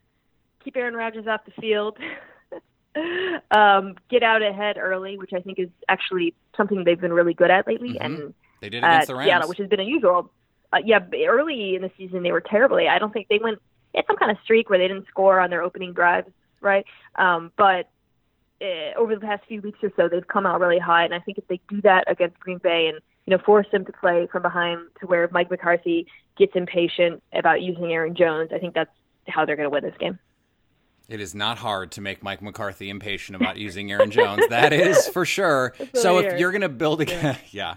keep 0.63 0.77
Aaron 0.77 0.95
Rodgers 0.95 1.27
off 1.27 1.41
the 1.45 1.61
field, 1.61 1.99
um, 3.51 3.97
get 4.11 4.23
out 4.23 4.43
ahead 4.43 4.77
early, 4.79 5.19
which 5.19 5.33
I 5.35 5.41
think 5.41 5.59
is 5.59 5.69
actually 5.89 6.35
something 6.57 6.85
they've 6.85 7.01
been 7.01 7.13
really 7.13 7.35
good 7.35 7.51
at 7.51 7.67
lately. 7.67 7.95
Mhm. 7.95 8.05
And 8.05 8.35
They 8.61 8.69
did 8.69 8.85
against 8.85 9.11
uh, 9.11 9.13
the 9.13 9.19
Rams. 9.19 9.29
Seattle, 9.29 9.49
which 9.49 9.59
has 9.59 9.69
been 9.69 9.81
unusual. 9.81 10.31
Uh, 10.73 10.79
yeah, 10.85 11.01
early 11.27 11.75
in 11.77 11.83
the 11.83 11.91
season 11.97 12.23
they 12.23 12.33
were 12.33 12.41
terrible. 12.41 12.77
I 12.77 12.99
don't 12.99 13.13
think 13.13 13.29
they 13.29 13.39
went. 13.43 13.59
They 13.93 13.99
had 13.99 14.07
some 14.07 14.17
kind 14.17 14.31
of 14.31 14.39
streak 14.43 14.71
where 14.71 14.79
they 14.79 14.89
didn't 14.89 15.07
score 15.09 15.39
on 15.41 15.51
their 15.51 15.63
opening 15.63 15.93
drives, 15.93 16.29
right? 16.61 16.85
Um, 17.15 17.53
but 17.57 17.89
uh, 18.61 18.99
over 18.99 19.15
the 19.15 19.21
past 19.21 19.45
few 19.47 19.61
weeks 19.61 19.79
or 19.83 19.93
so, 19.97 20.09
they've 20.09 20.27
come 20.27 20.47
out 20.47 20.61
really 20.61 20.79
high, 20.79 21.05
and 21.05 21.15
I 21.15 21.21
think 21.21 21.39
if 21.39 21.47
they 21.47 21.61
do 21.69 21.81
that 21.83 22.11
against 22.11 22.39
Green 22.41 22.59
Bay 22.59 22.89
and 22.89 22.99
you 23.27 23.37
know 23.37 23.43
force 23.45 23.67
them 23.73 23.85
to 23.85 23.93
play 23.93 24.29
from 24.31 24.43
behind 24.43 24.81
to 25.01 25.07
where 25.07 25.29
Mike 25.33 25.51
McCarthy 25.51 26.07
gets 26.37 26.53
impatient 26.55 27.23
about 27.33 27.63
using 27.63 27.93
Aaron 27.93 28.15
Jones, 28.15 28.51
I 28.53 28.59
think 28.59 28.75
that's 28.75 28.91
how 29.29 29.45
they're 29.45 29.57
going 29.57 29.67
to 29.67 29.71
win 29.71 29.85
this 29.85 29.97
game. 29.99 30.19
It 31.09 31.21
is 31.21 31.35
not 31.35 31.59
hard 31.59 31.93
to 31.93 32.01
make 32.01 32.23
Mike 32.23 32.41
McCarthy 32.41 32.89
impatient 32.89 33.37
about 33.37 33.59
using 33.59 33.93
Aaron 33.93 34.11
Jones. 34.11 34.43
That 34.49 34.73
is 34.73 35.07
for 35.13 35.27
sure. 35.27 35.75
That's 35.79 36.01
So 36.01 36.19
if 36.19 36.39
you're 36.39 36.51
going 36.51 36.63
to 36.63 36.69
build 36.71 37.03
a 37.03 37.39
yeah, 37.51 37.77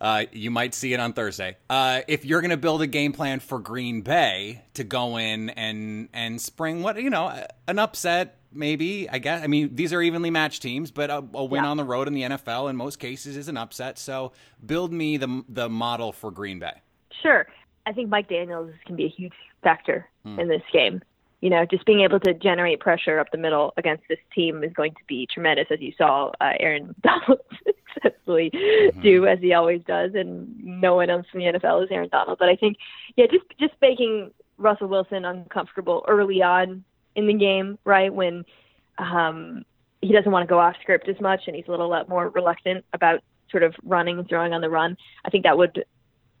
uh, 0.00 0.24
you 0.32 0.50
might 0.50 0.74
see 0.74 0.92
it 0.92 0.98
on 0.98 1.12
Thursday. 1.12 1.56
Uh, 1.70 2.00
if 2.08 2.24
you're 2.24 2.40
going 2.40 2.50
to 2.50 2.56
build 2.56 2.82
a 2.82 2.88
game 2.88 3.12
plan 3.12 3.38
for 3.38 3.60
Green 3.60 4.02
Bay 4.02 4.62
to 4.74 4.82
go 4.82 5.18
in 5.18 5.50
and 5.50 6.08
and 6.12 6.40
spring 6.40 6.82
what 6.82 7.00
you 7.00 7.10
know 7.10 7.46
an 7.68 7.78
upset 7.78 8.38
maybe 8.54 9.08
I 9.10 9.18
guess 9.18 9.42
I 9.42 9.46
mean 9.46 9.74
these 9.74 9.92
are 9.92 10.00
evenly 10.02 10.30
matched 10.30 10.62
teams, 10.62 10.90
but 10.90 11.10
a, 11.10 11.24
a 11.34 11.44
win 11.44 11.64
Yeah. 11.64 11.70
on 11.70 11.76
the 11.76 11.84
road 11.84 12.08
in 12.08 12.14
the 12.14 12.22
NFL 12.22 12.70
in 12.70 12.76
most 12.76 12.98
cases 12.98 13.36
is 13.36 13.48
an 13.48 13.56
upset. 13.56 13.98
So 13.98 14.32
build 14.64 14.92
me 14.92 15.16
the 15.16 15.44
the 15.48 15.68
model 15.68 16.12
for 16.12 16.30
Green 16.30 16.58
Bay. 16.58 16.74
Sure. 17.22 17.46
I 17.86 17.92
think 17.92 18.08
Mike 18.08 18.28
Daniels 18.28 18.72
can 18.86 18.96
be 18.96 19.04
a 19.04 19.08
huge 19.08 19.32
factor 19.62 20.08
in 20.24 20.48
this 20.48 20.62
game. 20.72 21.02
You 21.42 21.50
know, 21.50 21.66
just 21.66 21.84
being 21.84 22.00
able 22.00 22.18
to 22.20 22.32
generate 22.32 22.80
pressure 22.80 23.18
up 23.18 23.30
the 23.30 23.36
middle 23.36 23.74
against 23.76 24.04
this 24.08 24.18
team 24.34 24.64
is 24.64 24.72
going 24.72 24.92
to 24.92 25.04
be 25.06 25.26
tremendous, 25.30 25.66
as 25.70 25.78
you 25.82 25.92
saw 25.98 26.30
uh, 26.40 26.52
Aaron 26.58 26.94
Donald 27.02 27.40
successfully 27.94 28.50
do, 29.02 29.26
as 29.26 29.38
he 29.40 29.52
always 29.52 29.82
does, 29.86 30.12
and 30.14 30.48
no 30.64 30.94
one 30.94 31.10
else 31.10 31.26
in 31.34 31.40
the 31.40 31.46
NFL 31.46 31.84
is 31.84 31.90
Aaron 31.90 32.08
Donald. 32.10 32.38
But 32.38 32.48
I 32.48 32.56
think, 32.56 32.78
yeah, 33.16 33.26
just 33.30 33.44
just 33.60 33.74
making 33.82 34.30
Russell 34.56 34.88
Wilson 34.88 35.26
uncomfortable 35.26 36.04
early 36.08 36.40
on 36.42 36.82
in 37.16 37.26
the 37.26 37.34
game, 37.34 37.78
right 37.84 38.12
when 38.12 38.44
um, 38.98 39.64
he 40.00 40.12
doesn't 40.12 40.30
want 40.30 40.46
to 40.46 40.52
go 40.52 40.58
off 40.58 40.76
script 40.82 41.08
as 41.08 41.20
much, 41.20 41.42
and 41.46 41.56
he's 41.56 41.66
a 41.68 41.70
little 41.70 41.88
lot 41.88 42.08
more 42.08 42.28
reluctant 42.28 42.84
about 42.92 43.20
sort 43.50 43.62
of 43.62 43.74
running 43.84 44.18
and 44.18 44.28
throwing 44.28 44.52
on 44.52 44.60
the 44.60 44.70
run. 44.70 44.96
I 45.24 45.30
think 45.30 45.44
that 45.44 45.56
would 45.56 45.84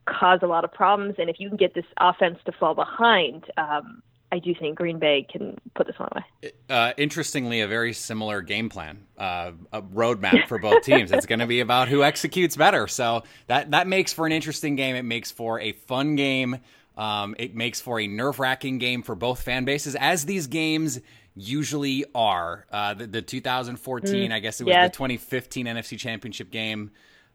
cause 0.06 0.40
a 0.42 0.46
lot 0.46 0.64
of 0.64 0.72
problems. 0.72 1.14
And 1.18 1.30
if 1.30 1.40
you 1.40 1.48
can 1.48 1.56
get 1.56 1.74
this 1.74 1.84
offense 1.98 2.38
to 2.46 2.52
fall 2.52 2.74
behind, 2.74 3.44
um, 3.56 4.02
I 4.32 4.40
do 4.40 4.54
think 4.54 4.76
Green 4.76 4.98
Bay 4.98 5.26
can 5.30 5.56
put 5.74 5.86
this 5.86 5.96
one 5.98 6.08
away. 6.12 6.52
Uh, 6.68 6.92
interestingly, 6.96 7.60
a 7.60 7.68
very 7.68 7.92
similar 7.92 8.42
game 8.42 8.68
plan, 8.68 9.06
uh, 9.16 9.52
a 9.72 9.80
roadmap 9.80 10.48
for 10.48 10.58
both 10.58 10.82
teams. 10.84 11.12
It's 11.12 11.26
going 11.26 11.38
to 11.38 11.46
be 11.46 11.60
about 11.60 11.88
who 11.88 12.02
executes 12.02 12.56
better. 12.56 12.88
So 12.88 13.22
that 13.46 13.70
that 13.70 13.86
makes 13.86 14.12
for 14.12 14.26
an 14.26 14.32
interesting 14.32 14.74
game. 14.74 14.96
It 14.96 15.04
makes 15.04 15.30
for 15.30 15.60
a 15.60 15.72
fun 15.72 16.16
game. 16.16 16.58
Um, 16.96 17.34
it 17.38 17.54
makes 17.54 17.80
for 17.80 17.98
a 17.98 18.06
nerve 18.06 18.38
wracking 18.38 18.78
game 18.78 19.02
for 19.02 19.14
both 19.14 19.42
fan 19.42 19.64
bases, 19.64 19.96
as 19.96 20.26
these 20.26 20.46
games 20.46 21.00
usually 21.34 22.04
are. 22.14 22.66
Uh, 22.70 22.94
the, 22.94 23.06
the 23.06 23.22
2014, 23.22 24.30
I 24.30 24.38
guess 24.38 24.60
it 24.60 24.64
was 24.64 24.72
yes. 24.72 24.90
the 24.90 24.96
2015 24.96 25.66
NFC 25.66 25.98
Championship 25.98 26.50
game. 26.50 26.90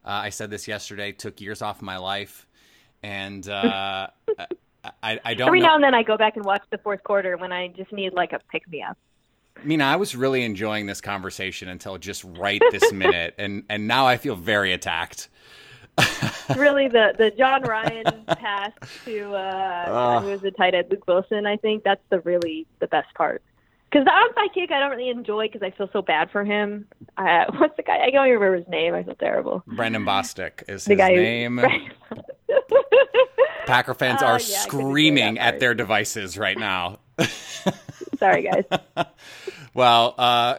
Uh, 0.06 0.10
I 0.10 0.30
said 0.30 0.50
this 0.50 0.68
yesterday. 0.68 1.12
Took 1.12 1.42
years 1.42 1.62
off 1.62 1.78
of 1.78 1.82
my 1.82 1.98
life, 1.98 2.48
and 3.04 3.48
uh, 3.48 4.08
I, 5.04 5.20
I 5.24 5.34
don't. 5.34 5.48
Every 5.48 5.60
know. 5.60 5.68
now 5.68 5.76
and 5.76 5.84
then 5.84 5.94
I 5.94 6.04
go 6.04 6.18
back 6.18 6.38
and 6.38 6.46
watch 6.46 6.64
the 6.70 6.78
fourth 6.78 7.04
quarter 7.04 7.38
when 7.38 7.52
I 7.52 7.68
just 7.70 7.92
need 7.92 8.14
like 8.14 8.32
a 8.32 8.40
pick 8.52 8.68
me 8.70 8.82
up. 8.82 8.98
Mina, 9.64 9.84
I 9.84 9.98
was 9.98 10.16
really 10.16 10.44
enjoying 10.46 10.86
this 10.86 11.02
conversation 11.02 11.68
until 11.68 11.98
just 11.98 12.24
right 12.24 12.62
this 12.72 12.94
minute, 12.94 13.36
and 13.38 13.64
and 13.70 13.88
now 13.88 14.08
I 14.08 14.18
feel 14.18 14.36
very 14.36 14.72
attacked. 14.72 15.28
really, 16.56 16.88
the 16.88 17.14
the 17.18 17.32
Jon 17.32 17.62
Ryan 17.64 18.06
pass 18.28 18.72
to 19.06 19.34
uh, 19.34 20.22
who 20.22 20.28
was 20.30 20.42
the 20.42 20.52
tight 20.52 20.74
end 20.76 20.88
Luke 20.90 21.06
Wilson. 21.08 21.46
I 21.46 21.58
think 21.58 21.84
that's 21.84 22.02
the 22.10 22.20
really 22.22 22.66
the 22.80 22.88
best 22.88 23.14
part. 23.16 23.42
Because 23.92 24.06
the 24.06 24.12
onside 24.12 24.54
kick, 24.54 24.72
I 24.72 24.80
don't 24.80 24.92
really 24.92 25.10
enjoy 25.10 25.48
because 25.48 25.64
I 25.64 25.72
feel 25.72 25.90
so 25.92 26.04
bad 26.04 26.30
for 26.30 26.44
him. 26.46 26.86
Uh, 27.18 27.46
what's 27.58 27.76
the 27.76 27.82
guy? 27.84 27.98
I 27.98 28.12
don't 28.12 28.28
even 28.28 28.40
remember 28.40 28.58
his 28.58 28.68
name. 28.68 28.94
I 28.94 29.02
feel 29.04 29.16
terrible. 29.16 29.64
Brandon 29.66 30.04
Bostick 30.06 30.64
is 30.70 30.86
The 30.86 30.92
his 30.92 30.98
guy 30.98 31.16
who- 31.16 31.22
name. 31.22 31.60
Packer 33.66 33.94
fans 33.94 34.22
Uh, 34.22 34.26
are 34.26 34.30
yeah, 34.30 34.36
I 34.36 34.40
couldn't 34.40 34.86
say 34.86 34.90
screaming 34.90 35.40
at 35.40 35.60
their 35.60 35.74
devices 35.76 36.38
right 36.38 36.58
now. 36.58 37.00
Sorry, 38.18 38.44
guys. 38.44 39.06
Well, 39.74 40.16
uh, 40.18 40.58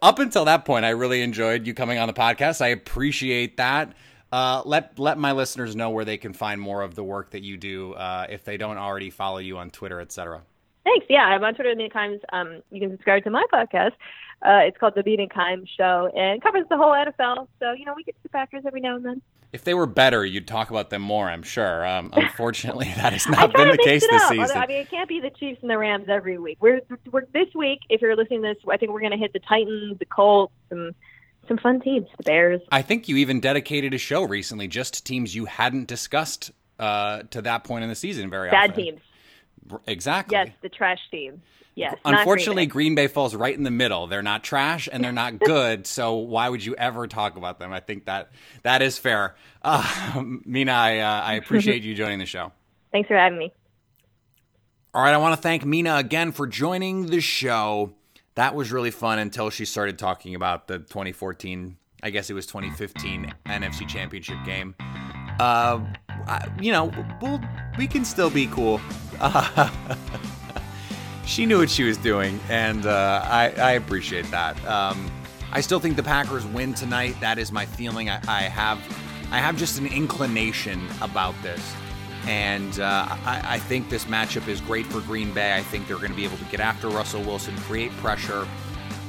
up 0.00 0.18
until 0.18 0.46
that 0.46 0.64
point, 0.64 0.84
I 0.86 0.90
really 0.90 1.20
enjoyed 1.22 1.66
you 1.66 1.74
coming 1.74 1.98
on 1.98 2.06
the 2.08 2.14
podcast. 2.14 2.62
I 2.62 2.68
appreciate 2.68 3.58
that. 3.58 3.92
Uh, 4.32 4.62
let 4.64 4.98
let 4.98 5.18
my 5.18 5.32
listeners 5.32 5.76
know 5.76 5.90
where 5.90 6.04
they 6.04 6.16
can 6.16 6.32
find 6.32 6.60
more 6.60 6.82
of 6.82 6.94
the 6.94 7.04
work 7.04 7.30
that 7.30 7.42
you 7.42 7.56
do 7.56 7.92
uh, 7.94 8.26
if 8.28 8.44
they 8.44 8.56
don't 8.56 8.76
already 8.76 9.10
follow 9.10 9.38
you 9.38 9.58
on 9.58 9.70
Twitter, 9.70 10.00
etc. 10.00 10.42
Thanks. 10.84 11.06
Yeah, 11.08 11.24
I'm 11.24 11.42
on 11.44 11.54
Twitter 11.54 11.74
many 11.74 11.88
times. 11.88 12.20
Um, 12.32 12.62
you 12.70 12.80
can 12.80 12.90
subscribe 12.90 13.24
to 13.24 13.30
my 13.30 13.44
podcast. 13.52 13.92
Uh, 14.42 14.66
it's 14.66 14.76
called 14.78 14.94
The 14.94 15.02
Beat 15.02 15.20
and 15.20 15.30
Kime 15.30 15.66
Show, 15.76 16.10
and 16.16 16.42
covers 16.42 16.64
the 16.68 16.76
whole 16.76 16.92
NFL. 16.92 17.48
So 17.60 17.72
you 17.72 17.84
know, 17.84 17.94
we 17.96 18.02
get 18.02 18.16
to 18.16 18.22
the 18.24 18.28
Packers 18.28 18.64
every 18.66 18.80
now 18.80 18.96
and 18.96 19.04
then. 19.04 19.22
If 19.52 19.64
they 19.64 19.74
were 19.74 19.86
better, 19.86 20.26
you'd 20.26 20.48
talk 20.48 20.70
about 20.70 20.90
them 20.90 21.02
more. 21.02 21.30
I'm 21.30 21.42
sure. 21.42 21.86
Um, 21.86 22.10
unfortunately, 22.16 22.92
that 22.96 23.12
has 23.12 23.28
not 23.28 23.54
been 23.54 23.70
the 23.70 23.78
case 23.78 24.06
this 24.10 24.22
up. 24.22 24.30
season. 24.30 24.56
I 24.56 24.66
mean, 24.66 24.78
it 24.78 24.90
can't 24.90 25.08
be 25.08 25.20
the 25.20 25.30
Chiefs 25.30 25.60
and 25.62 25.70
the 25.70 25.78
Rams 25.78 26.08
every 26.08 26.36
week. 26.36 26.58
We're, 26.60 26.80
we're 27.10 27.26
this 27.32 27.48
week. 27.54 27.80
If 27.88 28.02
you're 28.02 28.16
listening 28.16 28.42
to 28.42 28.48
this, 28.48 28.58
I 28.68 28.76
think 28.76 28.92
we're 28.92 29.00
going 29.00 29.12
to 29.12 29.18
hit 29.18 29.32
the 29.32 29.38
Titans, 29.38 29.98
the 29.98 30.04
Colts, 30.04 30.52
some 30.68 30.94
some 31.48 31.58
fun 31.58 31.80
teams, 31.80 32.06
the 32.16 32.22
Bears. 32.24 32.60
I 32.70 32.82
think 32.82 33.08
you 33.08 33.16
even 33.16 33.40
dedicated 33.40 33.94
a 33.94 33.98
show 33.98 34.22
recently 34.22 34.68
just 34.68 34.94
to 34.94 35.04
teams 35.04 35.34
you 35.34 35.44
hadn't 35.46 35.86
discussed 35.86 36.50
uh, 36.78 37.22
to 37.30 37.42
that 37.42 37.64
point 37.64 37.84
in 37.84 37.88
the 37.88 37.96
season 37.96 38.30
very 38.30 38.48
often. 38.48 38.60
Bad 38.60 38.70
often. 38.70 38.84
teams. 38.84 39.00
Exactly. 39.86 40.36
Yes, 40.36 40.48
the 40.62 40.68
trash 40.68 41.00
teams. 41.10 41.40
Yes. 41.74 41.92
not 41.92 42.02
Green 42.04 42.18
Unfortunately, 42.18 42.66
Bay. 42.66 42.70
Green 42.70 42.94
Bay 42.94 43.06
falls 43.06 43.34
right 43.34 43.54
in 43.54 43.62
the 43.62 43.70
middle. 43.70 44.06
They're 44.06 44.22
not 44.22 44.42
trash 44.42 44.88
and 44.90 45.04
they're 45.04 45.12
not 45.12 45.38
good. 45.40 45.86
so 45.86 46.14
why 46.14 46.48
would 46.48 46.64
you 46.64 46.74
ever 46.74 47.06
talk 47.06 47.36
about 47.36 47.58
them? 47.58 47.72
I 47.72 47.80
think 47.80 48.06
that 48.06 48.30
that 48.62 48.80
is 48.82 48.98
fair. 48.98 49.36
Uh, 49.62 50.22
Mina, 50.44 50.72
I, 50.72 50.98
uh, 50.98 51.20
I 51.22 51.34
appreciate 51.42 51.82
you 51.82 51.94
joining 51.94 52.18
the 52.18 52.26
show. 52.26 52.52
Thanks 52.92 53.08
for 53.08 53.16
having 53.16 53.38
me. 53.38 53.52
All 54.94 55.02
right, 55.02 55.12
I 55.12 55.18
want 55.18 55.36
to 55.36 55.42
thank 55.42 55.66
Mina 55.66 55.96
again 55.96 56.32
for 56.32 56.46
joining 56.46 57.06
the 57.06 57.20
show. 57.20 57.92
That 58.36 58.54
was 58.54 58.70
really 58.70 58.90
fun 58.90 59.18
until 59.18 59.48
she 59.48 59.64
started 59.64 59.98
talking 59.98 60.34
about 60.34 60.68
the 60.68 60.78
2014, 60.78 61.76
I 62.02 62.10
guess 62.10 62.28
it 62.28 62.34
was 62.34 62.46
2015 62.46 63.34
NFC 63.46 63.88
Championship 63.88 64.36
game. 64.44 64.74
Uh, 65.40 65.80
you 66.60 66.70
know, 66.70 66.92
we'll, 67.22 67.40
we 67.78 67.86
can 67.86 68.04
still 68.04 68.28
be 68.28 68.46
cool. 68.48 68.78
Uh, 69.20 69.70
she 71.24 71.46
knew 71.46 71.58
what 71.58 71.70
she 71.70 71.84
was 71.84 71.96
doing, 71.96 72.38
and 72.50 72.84
uh, 72.84 73.22
I, 73.24 73.52
I, 73.56 73.72
appreciate 73.72 74.30
that. 74.30 74.62
Um, 74.66 75.10
I 75.52 75.62
still 75.62 75.80
think 75.80 75.96
the 75.96 76.02
Packers 76.02 76.44
win 76.46 76.74
tonight. 76.74 77.16
That 77.20 77.38
is 77.38 77.52
my 77.52 77.64
feeling. 77.64 78.10
I, 78.10 78.20
I 78.28 78.42
have, 78.42 78.78
I 79.30 79.38
have 79.38 79.56
just 79.56 79.78
an 79.78 79.86
inclination 79.86 80.86
about 81.00 81.34
this. 81.42 81.74
And 82.26 82.80
uh, 82.80 83.06
I, 83.24 83.42
I, 83.44 83.58
think 83.58 83.88
this 83.88 84.06
matchup 84.06 84.48
is 84.48 84.60
great 84.60 84.86
for 84.86 85.00
Green 85.00 85.32
Bay. 85.32 85.54
I 85.54 85.62
think 85.62 85.86
they're 85.86 85.96
going 85.96 86.10
to 86.10 86.16
be 86.16 86.24
able 86.24 86.38
to 86.38 86.44
get 86.46 86.58
after 86.58 86.88
Russell 86.88 87.22
Wilson, 87.22 87.56
create 87.58 87.92
pressure. 87.98 88.48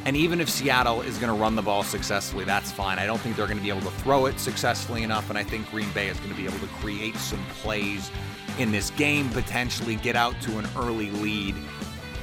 And 0.05 0.15
even 0.15 0.39
if 0.39 0.49
Seattle 0.49 1.01
is 1.01 1.17
going 1.17 1.33
to 1.35 1.41
run 1.41 1.55
the 1.55 1.61
ball 1.61 1.83
successfully, 1.83 2.45
that's 2.45 2.71
fine. 2.71 2.99
I 2.99 3.05
don't 3.05 3.17
think 3.19 3.35
they're 3.35 3.47
going 3.47 3.57
to 3.57 3.63
be 3.63 3.69
able 3.69 3.81
to 3.81 3.97
throw 3.97 4.27
it 4.27 4.39
successfully 4.39 5.03
enough. 5.03 5.29
And 5.29 5.37
I 5.37 5.43
think 5.43 5.69
Green 5.71 5.89
Bay 5.91 6.07
is 6.07 6.17
going 6.19 6.29
to 6.29 6.35
be 6.35 6.45
able 6.45 6.59
to 6.59 6.67
create 6.75 7.15
some 7.15 7.43
plays 7.61 8.11
in 8.59 8.71
this 8.71 8.91
game, 8.91 9.29
potentially 9.31 9.95
get 9.95 10.15
out 10.15 10.39
to 10.41 10.59
an 10.59 10.67
early 10.77 11.11
lead 11.11 11.55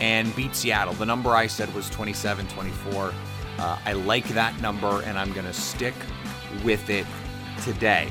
and 0.01 0.35
beat 0.35 0.55
Seattle. 0.55 0.95
The 0.95 1.07
number 1.07 1.31
I 1.31 1.47
said 1.47 1.73
was 1.75 1.91
27 1.91 2.47
24. 2.49 3.13
Uh, 3.59 3.79
I 3.85 3.93
like 3.93 4.27
that 4.29 4.59
number, 4.61 5.03
and 5.03 5.19
I'm 5.19 5.33
going 5.33 5.47
to 5.47 5.53
stick 5.53 5.95
with 6.65 6.89
it 6.91 7.07
today. 7.63 8.11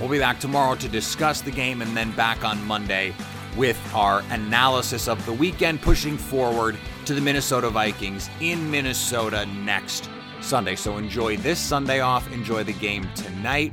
We'll 0.00 0.08
be 0.08 0.20
back 0.20 0.38
tomorrow 0.38 0.76
to 0.76 0.88
discuss 0.88 1.40
the 1.40 1.50
game 1.50 1.82
and 1.82 1.96
then 1.96 2.12
back 2.12 2.44
on 2.44 2.64
Monday 2.66 3.14
with 3.56 3.78
our 3.92 4.22
analysis 4.30 5.08
of 5.08 5.24
the 5.26 5.32
weekend, 5.32 5.82
pushing 5.82 6.16
forward 6.16 6.78
to 7.04 7.14
the 7.14 7.20
Minnesota 7.20 7.68
Vikings 7.68 8.30
in 8.40 8.70
Minnesota 8.70 9.44
next 9.46 10.08
Sunday. 10.40 10.76
So 10.76 10.98
enjoy 10.98 11.36
this 11.38 11.58
Sunday 11.58 11.98
off, 11.98 12.32
enjoy 12.32 12.62
the 12.62 12.74
game 12.74 13.08
tonight. 13.16 13.72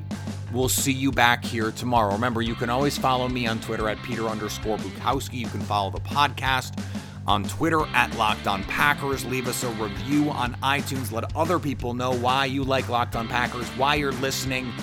We'll 0.51 0.67
see 0.67 0.91
you 0.91 1.11
back 1.11 1.45
here 1.45 1.71
tomorrow. 1.71 2.13
Remember, 2.13 2.41
you 2.41 2.55
can 2.55 2.71
always 2.71 2.97
follow 2.97 3.27
me 3.27 3.45
on 3.45 3.59
Twitter 3.59 3.87
at 3.87 4.01
Peter 4.01 4.25
underscore 4.25 4.77
Bukowski. 4.77 5.33
You 5.33 5.47
can 5.47 5.61
follow 5.61 5.91
the 5.91 5.99
podcast 5.99 6.83
on 7.27 7.43
Twitter 7.43 7.85
at 7.87 8.15
Locked 8.17 8.47
On 8.47 8.63
Packers. 8.63 9.25
Leave 9.25 9.47
us 9.47 9.63
a 9.63 9.69
review 9.71 10.31
on 10.31 10.55
iTunes. 10.55 11.11
Let 11.11 11.35
other 11.35 11.59
people 11.59 11.93
know 11.93 12.13
why 12.13 12.45
you 12.45 12.63
like 12.63 12.89
Locked 12.89 13.15
On 13.15 13.27
Packers, 13.27 13.67
why 13.69 13.95
you're 13.95 14.11
listening 14.13 14.73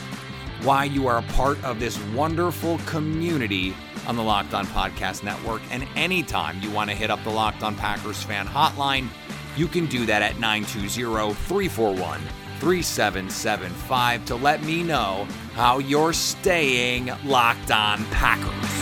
why 0.63 0.85
you 0.85 1.09
are 1.09 1.19
a 1.19 1.23
part 1.23 1.63
of 1.65 1.81
this 1.81 1.99
wonderful 2.15 2.79
community 2.87 3.75
on 4.07 4.17
the 4.17 4.23
Locked 4.23 4.55
On 4.55 4.67
Podcast 4.67 5.23
Network. 5.25 5.63
And 5.71 5.87
anytime 5.97 6.61
you 6.61 6.71
want 6.71 6.91
to 6.91 6.97
hit 6.97 7.11
up 7.11 7.23
the 7.25 7.31
Locked 7.31 7.63
On 7.63 7.75
Packers 7.75 8.23
fan 8.23 8.47
hotline, 8.47 9.09
you 9.57 9.67
can 9.67 9.87
do 9.87 10.07
that 10.07 10.23
at 10.23 10.39
920 10.39 11.35
341 11.35 12.21
3775 12.61 14.25
to 14.25 14.37
let 14.37 14.63
me 14.63 14.85
know 14.85 15.27
how 15.55 15.79
you're 15.79 16.13
staying 16.13 17.11
locked 17.25 17.73
on 17.73 18.05
Packers. 18.07 18.82